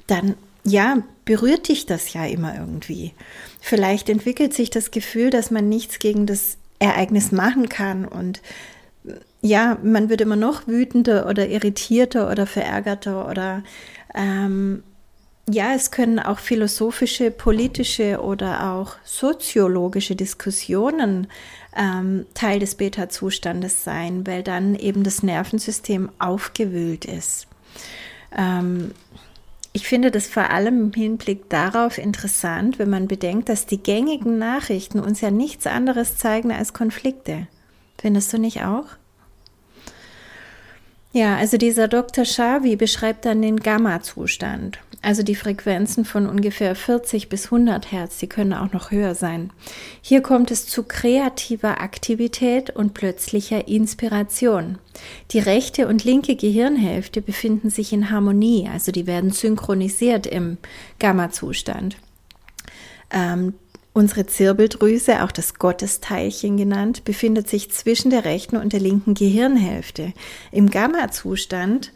dann 0.05 0.35
ja, 0.63 0.97
berührt 1.25 1.67
dich 1.67 1.85
das 1.85 2.13
ja 2.13 2.25
immer 2.25 2.55
irgendwie. 2.55 3.13
Vielleicht 3.59 4.09
entwickelt 4.09 4.53
sich 4.53 4.69
das 4.69 4.91
Gefühl, 4.91 5.29
dass 5.29 5.51
man 5.51 5.69
nichts 5.69 5.99
gegen 5.99 6.25
das 6.25 6.57
Ereignis 6.79 7.31
machen 7.31 7.69
kann 7.69 8.05
und 8.05 8.41
ja, 9.41 9.77
man 9.83 10.09
wird 10.09 10.21
immer 10.21 10.37
noch 10.37 10.67
wütender 10.67 11.27
oder 11.27 11.49
irritierter 11.49 12.31
oder 12.31 12.47
verärgerter 12.47 13.29
oder 13.29 13.63
ähm, 14.15 14.83
ja, 15.49 15.73
es 15.73 15.91
können 15.91 16.19
auch 16.19 16.39
philosophische, 16.39 17.29
politische 17.29 18.21
oder 18.21 18.71
auch 18.71 18.95
soziologische 19.03 20.15
Diskussionen 20.15 21.27
ähm, 21.75 22.25
Teil 22.33 22.59
des 22.59 22.75
Beta-Zustandes 22.75 23.83
sein, 23.83 24.25
weil 24.25 24.43
dann 24.43 24.75
eben 24.75 25.03
das 25.03 25.23
Nervensystem 25.23 26.09
aufgewühlt 26.19 27.03
ist. 27.03 27.47
Ähm, 28.37 28.91
ich 29.73 29.87
finde 29.87 30.11
das 30.11 30.27
vor 30.27 30.51
allem 30.51 30.79
im 30.79 30.93
Hinblick 30.93 31.49
darauf 31.49 31.97
interessant, 31.97 32.77
wenn 32.77 32.91
man 32.91 33.07
bedenkt, 33.07 33.49
dass 33.49 33.65
die 33.65 33.81
gängigen 33.81 34.37
Nachrichten 34.37 34.99
uns 34.99 35.19
ja 35.21 35.31
nichts 35.31 35.65
anderes 35.65 36.15
zeigen 36.17 36.51
als 36.51 36.73
Konflikte. 36.73 37.47
Findest 37.99 38.31
du 38.31 38.37
nicht 38.37 38.63
auch? 38.63 38.85
Ja, 41.11 41.37
also 41.37 41.57
dieser 41.57 41.87
Dr. 41.87 42.25
Shavi 42.25 42.75
beschreibt 42.75 43.25
dann 43.25 43.41
den 43.41 43.57
Gamma-Zustand, 43.57 44.79
also 45.03 45.21
die 45.21 45.35
Frequenzen 45.35 46.05
von 46.05 46.27
ungefähr 46.27 46.75
40 46.75 47.29
bis 47.29 47.45
100 47.45 47.91
Hertz, 47.91 48.17
die 48.17 48.27
können 48.27 48.53
auch 48.53 48.71
noch 48.71 48.89
höher 48.89 49.15
sein. 49.15 49.51
Hier 50.01 50.21
kommt 50.21 50.49
es 50.49 50.65
zu 50.65 50.83
kreativer 50.83 51.81
Aktivität 51.81 52.69
und 52.69 52.93
plötzlicher 52.93 53.67
Inspiration. 53.67 54.79
Die 55.31 55.39
rechte 55.39 55.87
und 55.87 56.05
linke 56.05 56.35
Gehirnhälfte 56.35 57.21
befinden 57.21 57.69
sich 57.69 57.91
in 57.91 58.09
Harmonie, 58.09 58.69
also 58.71 58.91
die 58.91 59.05
werden 59.05 59.31
synchronisiert 59.31 60.25
im 60.25 60.57
Gamma-Zustand. 60.99 61.97
Ähm, 63.11 63.53
Unsere 63.95 64.25
Zirbeldrüse, 64.25 65.23
auch 65.23 65.31
das 65.31 65.53
Gottesteilchen 65.53 66.57
genannt, 66.57 67.03
befindet 67.03 67.47
sich 67.47 67.69
zwischen 67.69 68.09
der 68.09 68.25
rechten 68.25 68.57
und 68.57 68.73
der 68.73 68.79
linken 68.79 69.13
Gehirnhälfte. 69.13 70.13
Im 70.51 70.71
Gamma-Zustand, 70.71 71.91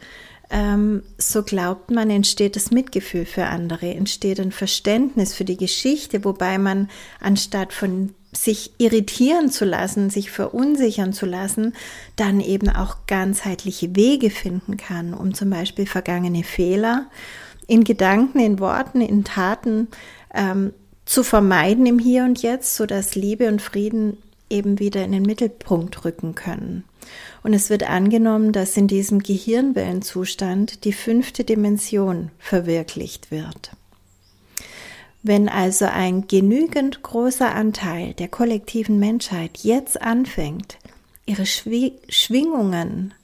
ähm, 0.50 1.02
so 1.18 1.42
glaubt 1.42 1.90
man, 1.90 2.10
entsteht 2.10 2.56
das 2.56 2.70
Mitgefühl 2.70 3.26
für 3.26 3.46
andere, 3.46 3.94
entsteht 3.94 4.40
ein 4.40 4.52
Verständnis 4.52 5.34
für 5.34 5.44
die 5.44 5.56
Geschichte, 5.56 6.24
wobei 6.24 6.58
man 6.58 6.88
anstatt 7.20 7.72
von 7.72 8.14
sich 8.32 8.72
irritieren 8.78 9.50
zu 9.50 9.64
lassen, 9.64 10.10
sich 10.10 10.30
verunsichern 10.30 11.12
zu 11.12 11.26
lassen, 11.26 11.74
dann 12.16 12.40
eben 12.40 12.68
auch 12.68 12.98
ganzheitliche 13.06 13.96
Wege 13.96 14.30
finden 14.30 14.76
kann, 14.76 15.14
um 15.14 15.34
zum 15.34 15.50
Beispiel 15.50 15.86
vergangene 15.86 16.44
Fehler 16.44 17.06
in 17.66 17.84
Gedanken, 17.84 18.38
in 18.38 18.58
Worten, 18.58 19.00
in 19.00 19.24
Taten 19.24 19.88
ähm, 20.34 20.72
zu 21.04 21.22
vermeiden 21.22 21.86
im 21.86 21.98
Hier 21.98 22.24
und 22.24 22.42
Jetzt, 22.42 22.76
so 22.76 22.86
dass 22.86 23.14
Liebe 23.14 23.48
und 23.48 23.62
Frieden 23.62 24.18
eben 24.50 24.78
wieder 24.78 25.04
in 25.04 25.12
den 25.12 25.22
Mittelpunkt 25.22 26.04
rücken 26.04 26.34
können. 26.34 26.84
Und 27.42 27.54
es 27.54 27.70
wird 27.70 27.88
angenommen, 27.88 28.52
dass 28.52 28.76
in 28.76 28.88
diesem 28.88 29.20
Gehirnwellenzustand 29.20 30.84
die 30.84 30.92
fünfte 30.92 31.44
Dimension 31.44 32.30
verwirklicht 32.38 33.30
wird. 33.30 33.72
Wenn 35.22 35.48
also 35.48 35.86
ein 35.86 36.28
genügend 36.28 37.02
großer 37.02 37.54
Anteil 37.54 38.14
der 38.14 38.28
kollektiven 38.28 38.98
Menschheit 38.98 39.58
jetzt 39.58 40.00
anfängt, 40.00 40.78
ihre 41.26 41.44
Schwingungen 41.44 43.14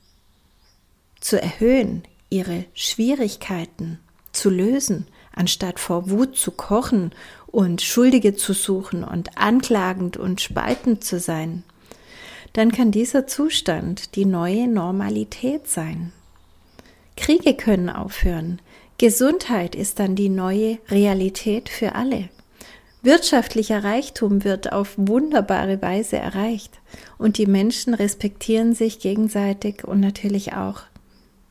zu 1.20 1.40
erhöhen, 1.40 2.02
ihre 2.30 2.64
Schwierigkeiten 2.74 3.98
zu 4.32 4.50
lösen, 4.50 5.06
anstatt 5.34 5.80
vor 5.80 6.10
Wut 6.10 6.36
zu 6.36 6.50
kochen 6.50 7.12
und 7.46 7.82
Schuldige 7.82 8.34
zu 8.34 8.52
suchen 8.52 9.04
und 9.04 9.36
anklagend 9.38 10.16
und 10.16 10.40
spaltend 10.40 11.04
zu 11.04 11.18
sein, 11.18 11.64
dann 12.52 12.72
kann 12.72 12.90
dieser 12.90 13.26
Zustand 13.26 14.14
die 14.16 14.26
neue 14.26 14.68
Normalität 14.68 15.68
sein. 15.68 16.12
Kriege 17.16 17.54
können 17.54 17.90
aufhören. 17.90 18.60
Gesundheit 18.98 19.74
ist 19.74 19.98
dann 19.98 20.14
die 20.14 20.28
neue 20.28 20.78
Realität 20.88 21.68
für 21.68 21.94
alle. 21.94 22.28
Wirtschaftlicher 23.02 23.84
Reichtum 23.84 24.44
wird 24.44 24.72
auf 24.72 24.94
wunderbare 24.96 25.82
Weise 25.82 26.16
erreicht 26.16 26.80
und 27.18 27.38
die 27.38 27.46
Menschen 27.46 27.92
respektieren 27.92 28.74
sich 28.74 28.98
gegenseitig 28.98 29.84
und 29.84 30.00
natürlich 30.00 30.54
auch 30.54 30.82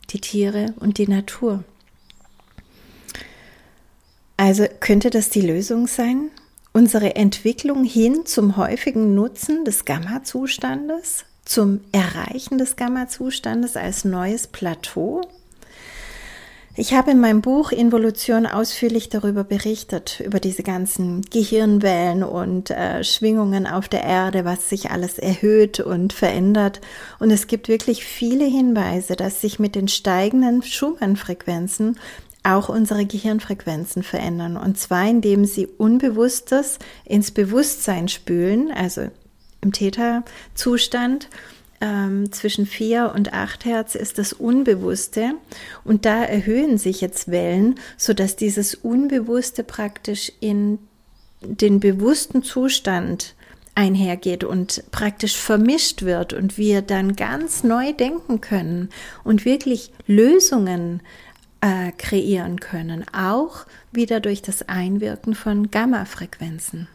die 0.10 0.20
Tiere 0.20 0.74
und 0.80 0.98
die 0.98 1.08
Natur. 1.08 1.64
Also 4.38 4.66
könnte 4.80 5.10
das 5.10 5.30
die 5.30 5.42
Lösung 5.42 5.88
sein? 5.88 6.32
Unsere 6.74 7.16
Entwicklung 7.16 7.84
hin 7.84 8.26
zum 8.26 8.58
häufigen 8.58 9.14
Nutzen 9.14 9.64
des 9.64 9.86
Gamma-Zustandes, 9.86 11.26
zum 11.46 11.82
Erreichen 11.92 12.58
des 12.58 12.76
Gamma-Zustandes 12.76 13.78
als 13.78 14.06
neues 14.06 14.48
Plateau? 14.48 15.22
Ich 16.76 16.96
habe 16.96 17.12
in 17.12 17.20
meinem 17.20 17.42
Buch 17.42 17.72
Involution 17.72 18.48
ausführlich 18.48 19.10
darüber 19.10 19.44
berichtet, 19.44 20.20
über 20.26 20.40
diese 20.40 20.64
ganzen 20.64 21.22
Gehirnwellen 21.22 22.24
und 22.24 22.72
äh, 22.72 23.04
Schwingungen 23.04 23.68
auf 23.68 23.88
der 23.88 24.04
Erde, 24.04 24.44
was 24.44 24.70
sich 24.70 24.90
alles 24.90 25.20
erhöht 25.20 25.80
und 25.80 26.14
verändert. 26.14 26.82
Und 27.20 27.30
es 27.30 27.46
gibt 27.46 27.68
wirklich 27.68 28.04
viele 28.04 28.46
Hinweise, 28.46 29.16
dass 29.16 29.40
sich 29.40 29.60
mit 29.60 29.76
den 29.76 29.88
steigenden 29.88 30.64
Schumann-Frequenzen 30.64 32.00
auch 32.44 32.70
unsere 32.70 33.06
Gehirnfrequenzen 33.06 34.04
verändern. 34.04 34.58
Und 34.58 34.78
zwar 34.78 35.08
indem 35.08 35.46
sie 35.46 35.68
Unbewusstes 35.68 36.80
ins 37.06 37.32
Bewusstsein 37.32 38.08
spülen, 38.08 38.72
also 38.72 39.10
im 39.62 39.72
Täterzustand 39.72 41.30
ähm, 41.84 42.32
zwischen 42.32 42.66
4 42.66 43.14
und 43.16 43.34
8 43.34 43.66
Hertz 43.66 43.96
ist 43.96 44.18
das 44.18 44.34
Unbewusste 44.34 45.32
und 45.84 46.06
da 46.06 46.24
erhöhen 46.24 46.78
sich 46.78 47.02
jetzt 47.02 47.32
Wellen, 47.32 47.76
sodass 47.98 48.36
dieses 48.36 48.76
Unbewusste 48.76 49.64
praktisch 49.64 50.32
in 50.40 50.80
den 51.42 51.80
bewussten 51.80 52.44
Zustand 52.44 53.36
einhergeht 53.76 54.44
und 54.44 54.84
praktisch 54.92 55.36
vermischt 55.36 56.04
wird 56.04 56.32
und 56.34 56.58
wir 56.58 56.82
dann 56.82 57.16
ganz 57.16 57.64
neu 57.64 57.92
denken 57.92 58.40
können 58.40 58.90
und 59.24 59.46
wirklich 59.46 59.92
Lösungen 60.06 61.02
äh, 61.64 61.94
kreieren 61.98 62.60
können, 62.60 63.06
auch 63.14 63.66
wieder 63.94 64.20
durch 64.20 64.42
das 64.42 64.68
Einwirken 64.68 65.34
von 65.34 65.72
Gamma-Frequenzen. 65.72 66.90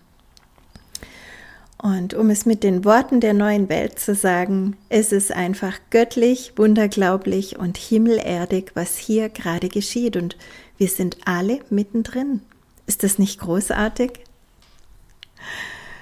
Und 1.78 2.12
um 2.12 2.28
es 2.28 2.44
mit 2.44 2.62
den 2.64 2.84
Worten 2.84 3.20
der 3.20 3.32
neuen 3.32 3.70
Welt 3.70 3.98
zu 3.98 4.14
sagen, 4.14 4.76
es 4.90 5.10
ist 5.12 5.32
einfach 5.32 5.78
göttlich, 5.90 6.52
wunderglaublich 6.56 7.58
und 7.58 7.78
himmelerdig, 7.78 8.72
was 8.74 8.98
hier 8.98 9.30
gerade 9.30 9.68
geschieht. 9.68 10.16
Und 10.16 10.36
wir 10.76 10.88
sind 10.88 11.16
alle 11.24 11.60
mittendrin. 11.70 12.42
Ist 12.86 13.04
das 13.04 13.18
nicht 13.18 13.40
großartig? 13.40 14.20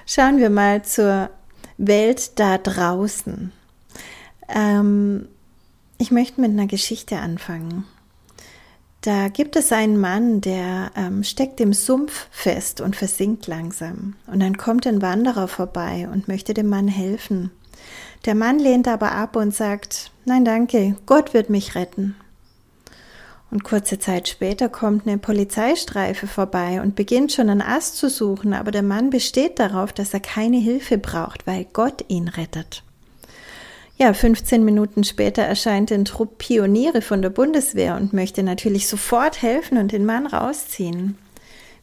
Schauen 0.05 0.39
wir 0.39 0.49
mal 0.49 0.83
zur 0.83 1.29
Welt 1.77 2.37
da 2.39 2.57
draußen. 2.57 3.53
Ähm, 4.49 5.27
ich 5.99 6.11
möchte 6.11 6.41
mit 6.41 6.51
einer 6.51 6.67
Geschichte 6.67 7.17
anfangen. 7.19 7.85
Da 9.07 9.29
gibt 9.29 9.55
es 9.55 9.71
einen 9.71 9.97
Mann, 9.97 10.41
der 10.41 10.91
ähm, 10.97 11.23
steckt 11.23 11.61
im 11.61 11.71
Sumpf 11.71 12.27
fest 12.29 12.81
und 12.81 12.97
versinkt 12.97 13.47
langsam. 13.47 14.15
Und 14.29 14.41
dann 14.41 14.57
kommt 14.57 14.85
ein 14.85 15.01
Wanderer 15.01 15.47
vorbei 15.47 16.09
und 16.11 16.27
möchte 16.27 16.53
dem 16.53 16.67
Mann 16.67 16.89
helfen. 16.89 17.51
Der 18.25 18.35
Mann 18.35 18.59
lehnt 18.59 18.85
aber 18.85 19.13
ab 19.13 19.37
und 19.37 19.55
sagt, 19.55 20.11
nein 20.25 20.43
danke, 20.43 20.97
Gott 21.05 21.33
wird 21.33 21.49
mich 21.49 21.73
retten. 21.73 22.17
Und 23.49 23.63
kurze 23.63 23.97
Zeit 23.97 24.27
später 24.27 24.67
kommt 24.67 25.07
eine 25.07 25.17
Polizeistreife 25.17 26.27
vorbei 26.27 26.81
und 26.81 26.95
beginnt 26.95 27.31
schon 27.31 27.49
einen 27.49 27.61
Ast 27.61 27.95
zu 27.95 28.09
suchen, 28.09 28.53
aber 28.53 28.71
der 28.71 28.83
Mann 28.83 29.09
besteht 29.09 29.57
darauf, 29.57 29.93
dass 29.93 30.13
er 30.13 30.19
keine 30.19 30.57
Hilfe 30.57 30.97
braucht, 30.97 31.47
weil 31.47 31.65
Gott 31.71 32.03
ihn 32.09 32.27
rettet. 32.27 32.83
Ja, 33.99 34.13
15 34.13 34.63
Minuten 34.63 35.03
später 35.03 35.41
erscheint 35.41 35.91
ein 35.91 36.05
Trupp 36.05 36.37
Pioniere 36.37 37.01
von 37.01 37.23
der 37.23 37.31
Bundeswehr 37.31 37.95
und 37.95 38.13
möchte 38.13 38.43
natürlich 38.43 38.87
sofort 38.87 39.41
helfen 39.41 39.79
und 39.79 39.91
den 39.91 40.05
Mann 40.05 40.27
rausziehen. 40.27 41.17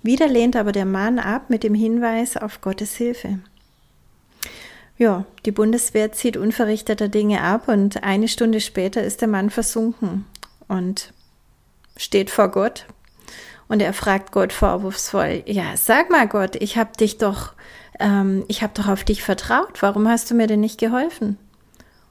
Wieder 0.01 0.29
lehnt 0.29 0.55
aber 0.55 0.71
der 0.71 0.85
Mann 0.85 1.19
ab 1.19 1.51
mit 1.51 1.65
dem 1.65 1.75
Hinweis 1.75 2.37
auf 2.37 2.61
Gottes 2.61 2.95
Hilfe. 2.95 3.41
Ja, 4.97 5.25
die 5.45 5.51
Bundeswehr 5.51 6.13
zieht 6.13 6.37
unverrichteter 6.37 7.09
Dinge 7.09 7.41
ab 7.41 7.67
und 7.67 8.05
eine 8.05 8.29
Stunde 8.29 8.61
später 8.61 9.03
ist 9.03 9.21
der 9.21 9.29
Mann 9.29 9.51
versunken 9.51 10.25
und 10.69 11.13
steht 11.97 12.31
vor 12.31 12.49
Gott 12.49 12.87
und 13.67 13.83
er 13.83 13.93
fragt 13.93 14.31
Gott 14.31 14.53
vorwurfsvoll, 14.53 15.43
ja, 15.47 15.77
sag 15.77 16.11
mal 16.11 16.29
Gott, 16.29 16.55
ich 16.55 16.77
habe 16.77 16.97
dich 16.97 17.19
doch, 17.19 17.55
ähm, 17.99 18.45
ich 18.47 18.63
habe 18.63 18.73
doch 18.77 18.87
auf 18.87 19.03
dich 19.03 19.25
vertraut, 19.25 19.83
warum 19.83 20.07
hast 20.07 20.31
du 20.31 20.37
mir 20.37 20.47
denn 20.47 20.61
nicht 20.61 20.79
geholfen? 20.79 21.39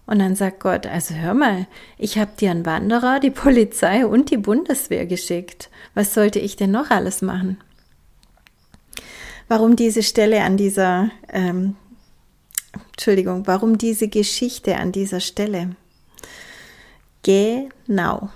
Und 0.06 0.20
dann 0.20 0.36
sagt 0.36 0.60
Gott, 0.60 0.86
also 0.86 1.16
hör 1.16 1.34
mal, 1.34 1.66
ich 1.98 2.18
habe 2.18 2.32
dir 2.38 2.52
einen 2.52 2.66
Wanderer, 2.66 3.20
die 3.20 3.32
Polizei 3.32 4.06
und 4.06 4.32
die 4.32 4.38
Bundeswehr 4.38 5.06
geschickt. 5.06 5.70
Was 5.94 6.14
sollte 6.14 6.40
ich 6.40 6.56
denn 6.56 6.72
noch 6.72 6.90
alles 6.90 7.22
machen? 7.22 7.58
Warum 9.48 9.76
diese 9.76 10.04
Stelle 10.04 10.44
an 10.44 10.58
dieser, 10.58 11.10
ähm, 11.30 11.76
Entschuldigung, 12.92 13.48
warum 13.48 13.78
diese 13.78 14.08
Geschichte 14.08 14.78
an 14.78 14.92
dieser 14.92 15.20
Stelle? 15.20 15.76
Genau. 17.24 18.30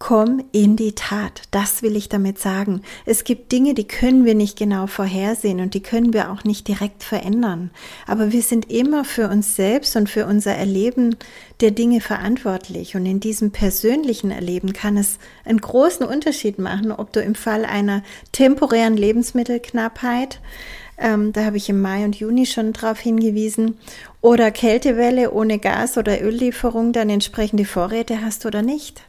Komm 0.00 0.42
in 0.50 0.76
die 0.76 0.94
Tat. 0.94 1.42
Das 1.50 1.82
will 1.82 1.94
ich 1.94 2.08
damit 2.08 2.38
sagen. 2.38 2.80
Es 3.04 3.22
gibt 3.22 3.52
Dinge, 3.52 3.74
die 3.74 3.86
können 3.86 4.24
wir 4.24 4.34
nicht 4.34 4.58
genau 4.58 4.86
vorhersehen 4.86 5.60
und 5.60 5.74
die 5.74 5.82
können 5.82 6.14
wir 6.14 6.32
auch 6.32 6.42
nicht 6.42 6.66
direkt 6.68 7.04
verändern. 7.04 7.70
Aber 8.06 8.32
wir 8.32 8.40
sind 8.40 8.70
immer 8.70 9.04
für 9.04 9.28
uns 9.28 9.56
selbst 9.56 9.96
und 9.96 10.08
für 10.08 10.24
unser 10.24 10.54
Erleben 10.54 11.16
der 11.60 11.70
Dinge 11.72 12.00
verantwortlich. 12.00 12.96
Und 12.96 13.04
in 13.04 13.20
diesem 13.20 13.50
persönlichen 13.50 14.30
Erleben 14.30 14.72
kann 14.72 14.96
es 14.96 15.18
einen 15.44 15.60
großen 15.60 16.06
Unterschied 16.06 16.58
machen, 16.58 16.92
ob 16.92 17.12
du 17.12 17.20
im 17.20 17.34
Fall 17.34 17.66
einer 17.66 18.02
temporären 18.32 18.96
Lebensmittelknappheit 18.96 20.40
ähm, 21.02 21.32
da 21.32 21.46
habe 21.46 21.56
ich 21.56 21.70
im 21.70 21.80
Mai 21.80 22.04
und 22.04 22.16
Juni 22.16 22.44
schon 22.44 22.74
darauf 22.74 22.98
hingewiesen. 22.98 23.78
Oder 24.20 24.50
Kältewelle 24.50 25.32
ohne 25.32 25.58
Gas- 25.58 25.96
oder 25.96 26.20
Öllieferung 26.20 26.92
dann 26.92 27.08
entsprechende 27.08 27.64
Vorräte 27.64 28.20
hast 28.20 28.44
oder 28.44 28.60
nicht. 28.60 29.02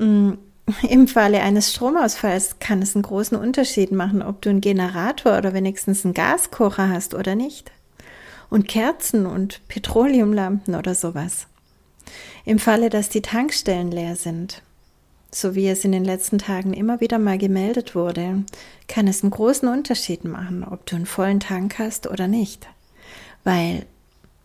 Mm, 0.00 0.38
Im 0.88 1.08
Falle 1.08 1.42
eines 1.42 1.72
Stromausfalls 1.72 2.58
kann 2.58 2.80
es 2.80 2.96
einen 2.96 3.02
großen 3.02 3.36
Unterschied 3.36 3.92
machen, 3.92 4.22
ob 4.22 4.40
du 4.40 4.50
einen 4.50 4.60
Generator 4.60 5.36
oder 5.36 5.52
wenigstens 5.52 6.04
einen 6.04 6.14
Gaskocher 6.14 6.88
hast 6.88 7.14
oder 7.14 7.34
nicht. 7.34 7.70
Und 8.48 8.66
Kerzen 8.66 9.26
und 9.26 9.60
Petroleumlampen 9.68 10.74
oder 10.74 10.94
sowas. 10.94 11.46
Im 12.44 12.58
Falle, 12.58 12.88
dass 12.88 13.10
die 13.10 13.20
Tankstellen 13.20 13.92
leer 13.92 14.16
sind, 14.16 14.62
so 15.30 15.54
wie 15.54 15.68
es 15.68 15.84
in 15.84 15.92
den 15.92 16.04
letzten 16.04 16.38
Tagen 16.38 16.72
immer 16.72 17.00
wieder 17.00 17.18
mal 17.18 17.38
gemeldet 17.38 17.94
wurde, 17.94 18.42
kann 18.88 19.06
es 19.06 19.22
einen 19.22 19.30
großen 19.30 19.68
Unterschied 19.68 20.24
machen, 20.24 20.64
ob 20.64 20.86
du 20.86 20.96
einen 20.96 21.06
vollen 21.06 21.38
Tank 21.38 21.78
hast 21.78 22.08
oder 22.08 22.26
nicht. 22.26 22.66
Weil 23.44 23.86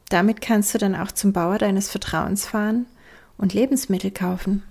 damit 0.09 0.41
kannst 0.41 0.73
du 0.73 0.77
dann 0.77 0.95
auch 0.95 1.11
zum 1.11 1.33
Bauer 1.33 1.57
deines 1.57 1.89
Vertrauens 1.89 2.45
fahren 2.45 2.85
und 3.37 3.53
Lebensmittel 3.53 4.11
kaufen. 4.11 4.61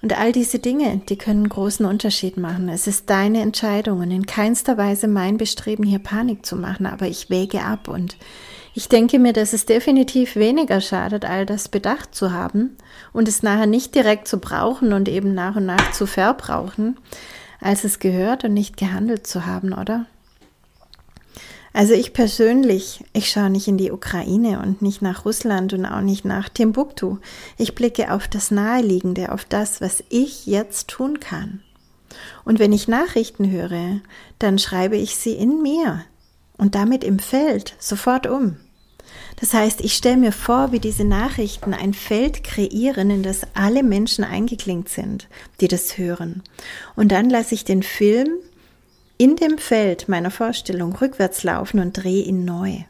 Und 0.00 0.16
all 0.16 0.30
diese 0.30 0.60
Dinge, 0.60 1.00
die 1.08 1.18
können 1.18 1.48
großen 1.48 1.84
Unterschied 1.84 2.36
machen. 2.36 2.68
Es 2.68 2.86
ist 2.86 3.10
deine 3.10 3.40
Entscheidung 3.40 3.98
und 4.00 4.10
in 4.12 4.26
keinster 4.26 4.78
Weise 4.78 5.08
mein 5.08 5.38
Bestreben, 5.38 5.84
hier 5.84 5.98
Panik 5.98 6.46
zu 6.46 6.54
machen, 6.56 6.86
aber 6.86 7.06
ich 7.06 7.30
wäge 7.30 7.62
ab 7.62 7.88
und 7.88 8.16
ich 8.74 8.88
denke 8.88 9.18
mir, 9.18 9.32
dass 9.32 9.54
es 9.54 9.66
definitiv 9.66 10.36
weniger 10.36 10.80
schadet, 10.80 11.24
all 11.24 11.44
das 11.46 11.68
bedacht 11.68 12.14
zu 12.14 12.32
haben 12.32 12.76
und 13.12 13.26
es 13.26 13.42
nachher 13.42 13.66
nicht 13.66 13.92
direkt 13.96 14.28
zu 14.28 14.38
brauchen 14.38 14.92
und 14.92 15.08
eben 15.08 15.34
nach 15.34 15.56
und 15.56 15.66
nach 15.66 15.90
zu 15.90 16.06
verbrauchen, 16.06 16.96
als 17.60 17.82
es 17.82 17.98
gehört 17.98 18.44
und 18.44 18.54
nicht 18.54 18.76
gehandelt 18.76 19.26
zu 19.26 19.46
haben, 19.46 19.72
oder? 19.72 20.06
Also 21.72 21.94
ich 21.94 22.12
persönlich, 22.12 23.04
ich 23.12 23.30
schaue 23.30 23.50
nicht 23.50 23.68
in 23.68 23.76
die 23.76 23.92
Ukraine 23.92 24.60
und 24.60 24.82
nicht 24.82 25.02
nach 25.02 25.24
Russland 25.24 25.72
und 25.72 25.86
auch 25.86 26.00
nicht 26.00 26.24
nach 26.24 26.48
Timbuktu. 26.48 27.18
Ich 27.56 27.74
blicke 27.74 28.12
auf 28.12 28.26
das 28.26 28.50
Naheliegende, 28.50 29.32
auf 29.32 29.44
das, 29.44 29.80
was 29.80 30.02
ich 30.08 30.46
jetzt 30.46 30.88
tun 30.88 31.20
kann. 31.20 31.62
Und 32.44 32.58
wenn 32.58 32.72
ich 32.72 32.88
Nachrichten 32.88 33.50
höre, 33.50 34.00
dann 34.38 34.58
schreibe 34.58 34.96
ich 34.96 35.16
sie 35.16 35.32
in 35.32 35.62
mir 35.62 36.04
und 36.56 36.74
damit 36.74 37.04
im 37.04 37.18
Feld 37.18 37.74
sofort 37.78 38.26
um. 38.26 38.56
Das 39.40 39.54
heißt, 39.54 39.80
ich 39.82 39.94
stelle 39.94 40.16
mir 40.16 40.32
vor, 40.32 40.72
wie 40.72 40.80
diese 40.80 41.04
Nachrichten 41.04 41.72
ein 41.72 41.94
Feld 41.94 42.42
kreieren, 42.42 43.10
in 43.10 43.22
das 43.22 43.42
alle 43.54 43.82
Menschen 43.82 44.24
eingeklinkt 44.24 44.88
sind, 44.88 45.28
die 45.60 45.68
das 45.68 45.96
hören. 45.96 46.42
Und 46.96 47.12
dann 47.12 47.30
lasse 47.30 47.54
ich 47.54 47.64
den 47.64 47.82
Film 47.82 48.30
in 49.18 49.36
dem 49.36 49.58
Feld 49.58 50.08
meiner 50.08 50.30
Vorstellung 50.30 50.94
rückwärts 50.94 51.42
laufen 51.42 51.80
und 51.80 51.92
drehe 51.92 52.22
ihn 52.22 52.44
neu. 52.44 52.84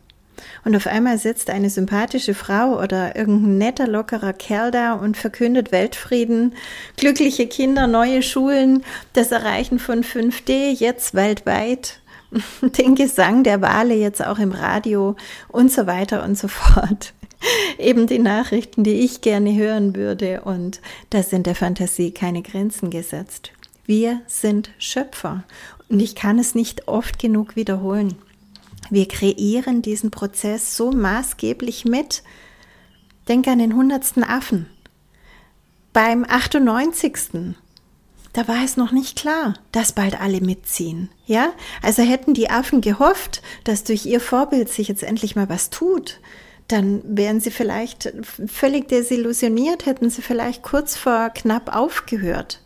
Und 0.65 0.77
auf 0.77 0.87
einmal 0.87 1.19
sitzt 1.19 1.51
eine 1.51 1.71
sympathische 1.71 2.35
Frau 2.35 2.81
oder 2.81 3.17
irgendein 3.17 3.59
netter, 3.59 3.89
lockerer 3.89 4.35
Kerl 4.35 4.71
da 4.71 4.93
und 4.93 5.17
verkündet 5.17 5.73
Weltfrieden, 5.73 6.55
glückliche 6.97 7.47
Kinder, 7.47 7.87
neue 7.87 8.23
Schulen, 8.23 8.85
das 9.15 9.33
Erreichen 9.33 9.79
von 9.79 10.05
5D 10.05 10.71
jetzt 10.71 11.15
weltweit, 11.15 12.01
den 12.61 12.95
Gesang 12.95 13.43
der 13.43 13.63
Wale 13.63 13.95
jetzt 13.95 14.25
auch 14.25 14.39
im 14.39 14.53
Radio 14.53 15.17
und 15.49 15.73
so 15.73 15.87
weiter 15.87 16.23
und 16.23 16.37
so 16.37 16.49
fort. 16.49 17.15
Eben 17.79 18.07
die 18.07 18.19
Nachrichten, 18.19 18.85
die 18.85 19.01
ich 19.01 19.21
gerne 19.21 19.55
hören 19.55 19.97
würde 19.97 20.43
und 20.43 20.81
da 21.11 21.23
sind 21.23 21.47
der 21.47 21.55
Fantasie 21.55 22.11
keine 22.11 22.43
Grenzen 22.43 22.91
gesetzt. 22.91 23.53
Wir 23.87 24.21
sind 24.27 24.71
Schöpfer 24.79 25.45
und 25.89 26.01
ich 26.01 26.15
kann 26.15 26.39
es 26.39 26.55
nicht 26.55 26.89
oft 26.89 27.19
genug 27.19 27.57
wiederholen. 27.57 28.15
Wir 28.91 29.07
kreieren 29.07 29.83
diesen 29.83 30.11
Prozess 30.11 30.77
so 30.77 30.91
maßgeblich 30.93 31.85
mit. 31.85 32.23
Denk 33.29 33.47
an 33.49 33.59
den 33.59 33.75
hundertsten 33.75 34.25
Affen. 34.25 34.67
beim 35.93 36.25
98. 36.29 37.55
Da 38.33 38.47
war 38.47 38.63
es 38.65 38.77
noch 38.77 38.93
nicht 38.93 39.19
klar, 39.19 39.55
dass 39.73 39.93
bald 39.93 40.21
alle 40.21 40.41
mitziehen. 40.41 41.09
Ja, 41.27 41.53
also 41.83 42.03
hätten 42.03 42.35
die 42.35 42.51
Affen 42.51 42.81
gehofft, 42.81 43.43
dass 43.65 43.85
durch 43.85 44.07
ihr 44.07 44.21
Vorbild 44.21 44.69
sich 44.69 44.89
jetzt 44.89 45.03
endlich 45.03 45.35
mal 45.35 45.49
was 45.49 45.71
tut, 45.71 46.21
dann 46.69 47.01
wären 47.05 47.41
sie 47.41 47.51
vielleicht 47.51 48.13
völlig 48.47 48.89
desillusioniert, 48.89 49.87
hätten 49.87 50.11
sie 50.11 50.23
vielleicht 50.23 50.63
kurz 50.63 50.97
vor 50.97 51.31
knapp 51.31 51.75
aufgehört, 51.75 52.61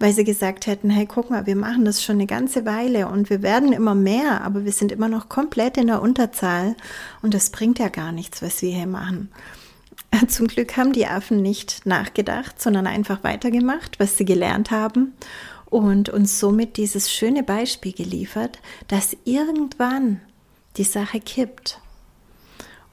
weil 0.00 0.12
sie 0.14 0.24
gesagt 0.24 0.66
hätten, 0.66 0.90
hey, 0.90 1.06
guck 1.06 1.30
mal, 1.30 1.46
wir 1.46 1.54
machen 1.54 1.84
das 1.84 2.02
schon 2.02 2.16
eine 2.16 2.26
ganze 2.26 2.64
Weile 2.64 3.06
und 3.06 3.28
wir 3.28 3.42
werden 3.42 3.72
immer 3.72 3.94
mehr, 3.94 4.42
aber 4.42 4.64
wir 4.64 4.72
sind 4.72 4.90
immer 4.90 5.08
noch 5.08 5.28
komplett 5.28 5.76
in 5.76 5.86
der 5.88 6.00
Unterzahl 6.00 6.74
und 7.20 7.34
das 7.34 7.50
bringt 7.50 7.78
ja 7.78 7.88
gar 7.88 8.10
nichts, 8.10 8.40
was 8.40 8.62
wir 8.62 8.74
hier 8.74 8.86
machen. 8.86 9.30
Zum 10.28 10.48
Glück 10.48 10.76
haben 10.78 10.94
die 10.94 11.06
Affen 11.06 11.42
nicht 11.42 11.84
nachgedacht, 11.84 12.60
sondern 12.60 12.86
einfach 12.86 13.22
weitergemacht, 13.22 14.00
was 14.00 14.16
sie 14.16 14.24
gelernt 14.24 14.70
haben 14.70 15.12
und 15.66 16.08
uns 16.08 16.40
somit 16.40 16.78
dieses 16.78 17.12
schöne 17.12 17.42
Beispiel 17.42 17.92
geliefert, 17.92 18.58
dass 18.88 19.16
irgendwann 19.24 20.22
die 20.78 20.84
Sache 20.84 21.20
kippt 21.20 21.78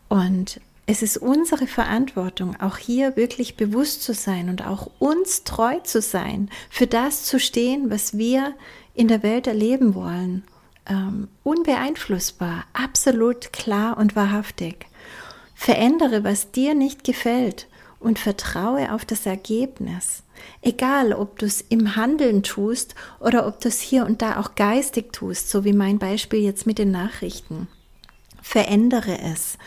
und 0.10 0.60
es 0.90 1.02
ist 1.02 1.18
unsere 1.18 1.68
Verantwortung, 1.68 2.56
auch 2.62 2.78
hier 2.78 3.18
wirklich 3.18 3.58
bewusst 3.58 4.04
zu 4.04 4.14
sein 4.14 4.48
und 4.48 4.66
auch 4.66 4.90
uns 5.00 5.44
treu 5.44 5.80
zu 5.80 6.02
sein, 6.02 6.50
für 6.70 6.88
das 6.88 7.26
zu 7.26 7.42
stehen, 7.42 7.90
was 7.90 8.18
wir 8.18 8.54
in 8.96 9.10
der 9.10 9.22
Welt 9.22 9.48
erleben 9.48 9.96
wollen. 9.96 10.46
Ähm, 10.90 11.28
unbeeinflussbar, 11.44 12.64
absolut 12.72 13.52
klar 13.52 13.98
und 13.98 14.16
wahrhaftig. 14.16 14.86
Verändere, 15.54 16.24
was 16.24 16.52
dir 16.52 16.74
nicht 16.74 17.04
gefällt 17.04 17.68
und 18.00 18.18
vertraue 18.18 18.94
auf 18.94 19.04
das 19.04 19.26
Ergebnis. 19.26 20.24
Egal, 20.62 21.12
ob 21.12 21.38
du 21.38 21.48
es 21.48 21.60
im 21.60 21.98
Handeln 21.98 22.44
tust 22.44 22.96
oder 23.20 23.46
ob 23.46 23.60
du 23.60 23.68
es 23.68 23.82
hier 23.82 24.06
und 24.06 24.22
da 24.22 24.40
auch 24.40 24.56
geistig 24.56 25.12
tust, 25.12 25.50
so 25.50 25.66
wie 25.66 25.74
mein 25.74 26.00
Beispiel 26.00 26.40
jetzt 26.40 26.66
mit 26.66 26.78
den 26.78 26.92
Nachrichten. 26.92 27.68
Verändere 28.42 29.20
es 29.20 29.58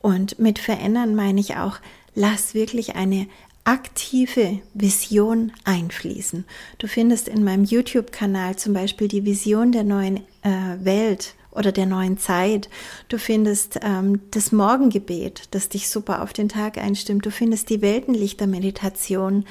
und 0.00 0.38
mit 0.38 0.58
verändern 0.58 1.14
meine 1.14 1.40
ich 1.40 1.56
auch, 1.56 1.78
lass 2.14 2.54
wirklich 2.54 2.96
eine 2.96 3.26
aktive 3.64 4.60
Vision 4.72 5.52
einfließen. 5.64 6.46
Du 6.78 6.86
findest 6.86 7.28
in 7.28 7.44
meinem 7.44 7.64
YouTube-Kanal 7.64 8.56
zum 8.56 8.72
Beispiel 8.72 9.08
die 9.08 9.26
Vision 9.26 9.72
der 9.72 9.84
neuen 9.84 10.18
äh, 10.42 10.50
Welt 10.80 11.34
oder 11.50 11.70
der 11.70 11.84
neuen 11.84 12.16
Zeit. 12.16 12.70
Du 13.08 13.18
findest 13.18 13.78
ähm, 13.82 14.22
das 14.30 14.52
Morgengebet, 14.52 15.48
das 15.50 15.68
dich 15.68 15.90
super 15.90 16.22
auf 16.22 16.32
den 16.32 16.48
Tag 16.48 16.78
einstimmt. 16.78 17.26
Du 17.26 17.30
findest 17.30 17.68
die 17.68 17.82
Weltenlichter-Meditation, 17.82 19.44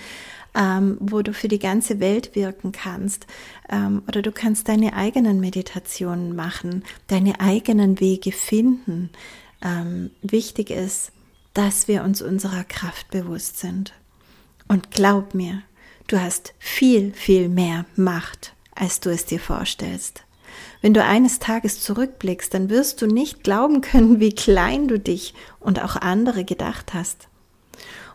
ähm, 0.56 0.98
wo 1.00 1.22
du 1.22 1.32
für 1.32 1.48
die 1.48 1.60
ganze 1.60 2.00
Welt 2.00 2.36
wirken 2.36 2.72
kannst. 2.72 3.28
Ähm, 3.70 4.02
oder 4.08 4.24
du 4.24 4.32
kannst 4.32 4.68
deine 4.68 4.94
eigenen 4.94 5.40
Meditationen 5.40 6.36
machen, 6.36 6.84
deine 7.06 7.40
eigenen 7.40 8.00
Wege 8.00 8.32
finden 8.32 9.12
ähm, 9.62 10.12
wichtig 10.22 10.70
ist, 10.70 11.12
dass 11.54 11.88
wir 11.88 12.04
uns 12.04 12.22
unserer 12.22 12.64
Kraft 12.64 13.10
bewusst 13.10 13.60
sind. 13.60 13.94
Und 14.68 14.92
glaub 14.92 15.34
mir, 15.34 15.64
du 16.08 16.20
hast 16.20 16.54
viel, 16.60 17.14
viel 17.14 17.50
mehr 17.50 17.86
Macht, 17.96 18.54
als 18.76 19.00
du 19.00 19.10
es 19.10 19.26
dir 19.26 19.40
vorstellst. 19.40 20.24
Wenn 20.82 20.94
du 20.94 21.04
eines 21.04 21.40
Tages 21.40 21.82
zurückblickst, 21.82 22.54
dann 22.54 22.70
wirst 22.70 23.02
du 23.02 23.08
nicht 23.08 23.44
glauben 23.44 23.82
können, 23.82 24.20
wie 24.20 24.34
klein 24.34 24.88
du 24.88 25.00
dich 25.00 25.34
und 25.60 25.82
auch 25.82 25.96
andere 25.96 26.44
gedacht 26.44 26.94
hast. 26.94 27.28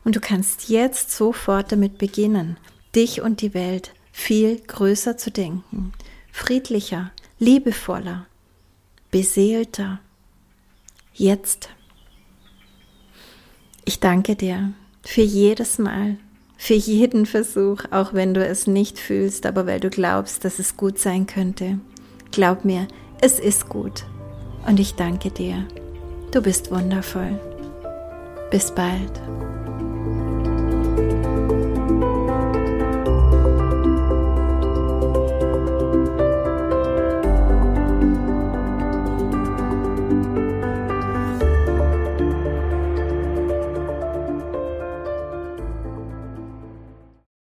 Und 0.04 0.16
du 0.16 0.20
kannst 0.20 0.68
jetzt 0.68 1.10
sofort 1.10 1.72
damit 1.72 1.98
beginnen, 1.98 2.56
dich 2.94 3.22
und 3.22 3.40
die 3.40 3.54
Welt 3.54 3.92
viel 4.12 4.60
größer 4.60 5.16
zu 5.16 5.30
denken, 5.30 5.92
friedlicher, 6.30 7.10
liebevoller, 7.38 8.26
beseelter 9.10 10.00
jetzt. 11.14 11.68
Ich 13.84 14.00
danke 14.00 14.36
dir 14.36 14.72
für 15.04 15.22
jedes 15.22 15.78
Mal, 15.78 16.16
für 16.56 16.74
jeden 16.74 17.26
Versuch, 17.26 17.84
auch 17.90 18.14
wenn 18.14 18.34
du 18.34 18.46
es 18.46 18.66
nicht 18.66 18.98
fühlst, 18.98 19.46
aber 19.46 19.66
weil 19.66 19.80
du 19.80 19.90
glaubst, 19.90 20.44
dass 20.44 20.58
es 20.58 20.76
gut 20.76 20.98
sein 20.98 21.26
könnte. 21.26 21.80
Glaub 22.30 22.64
mir, 22.64 22.86
es 23.20 23.38
ist 23.38 23.68
gut. 23.68 24.04
Und 24.66 24.78
ich 24.78 24.94
danke 24.94 25.30
dir. 25.30 25.66
Du 26.30 26.40
bist 26.40 26.70
wundervoll. 26.70 27.38
Bis 28.50 28.72
bald. 28.72 29.20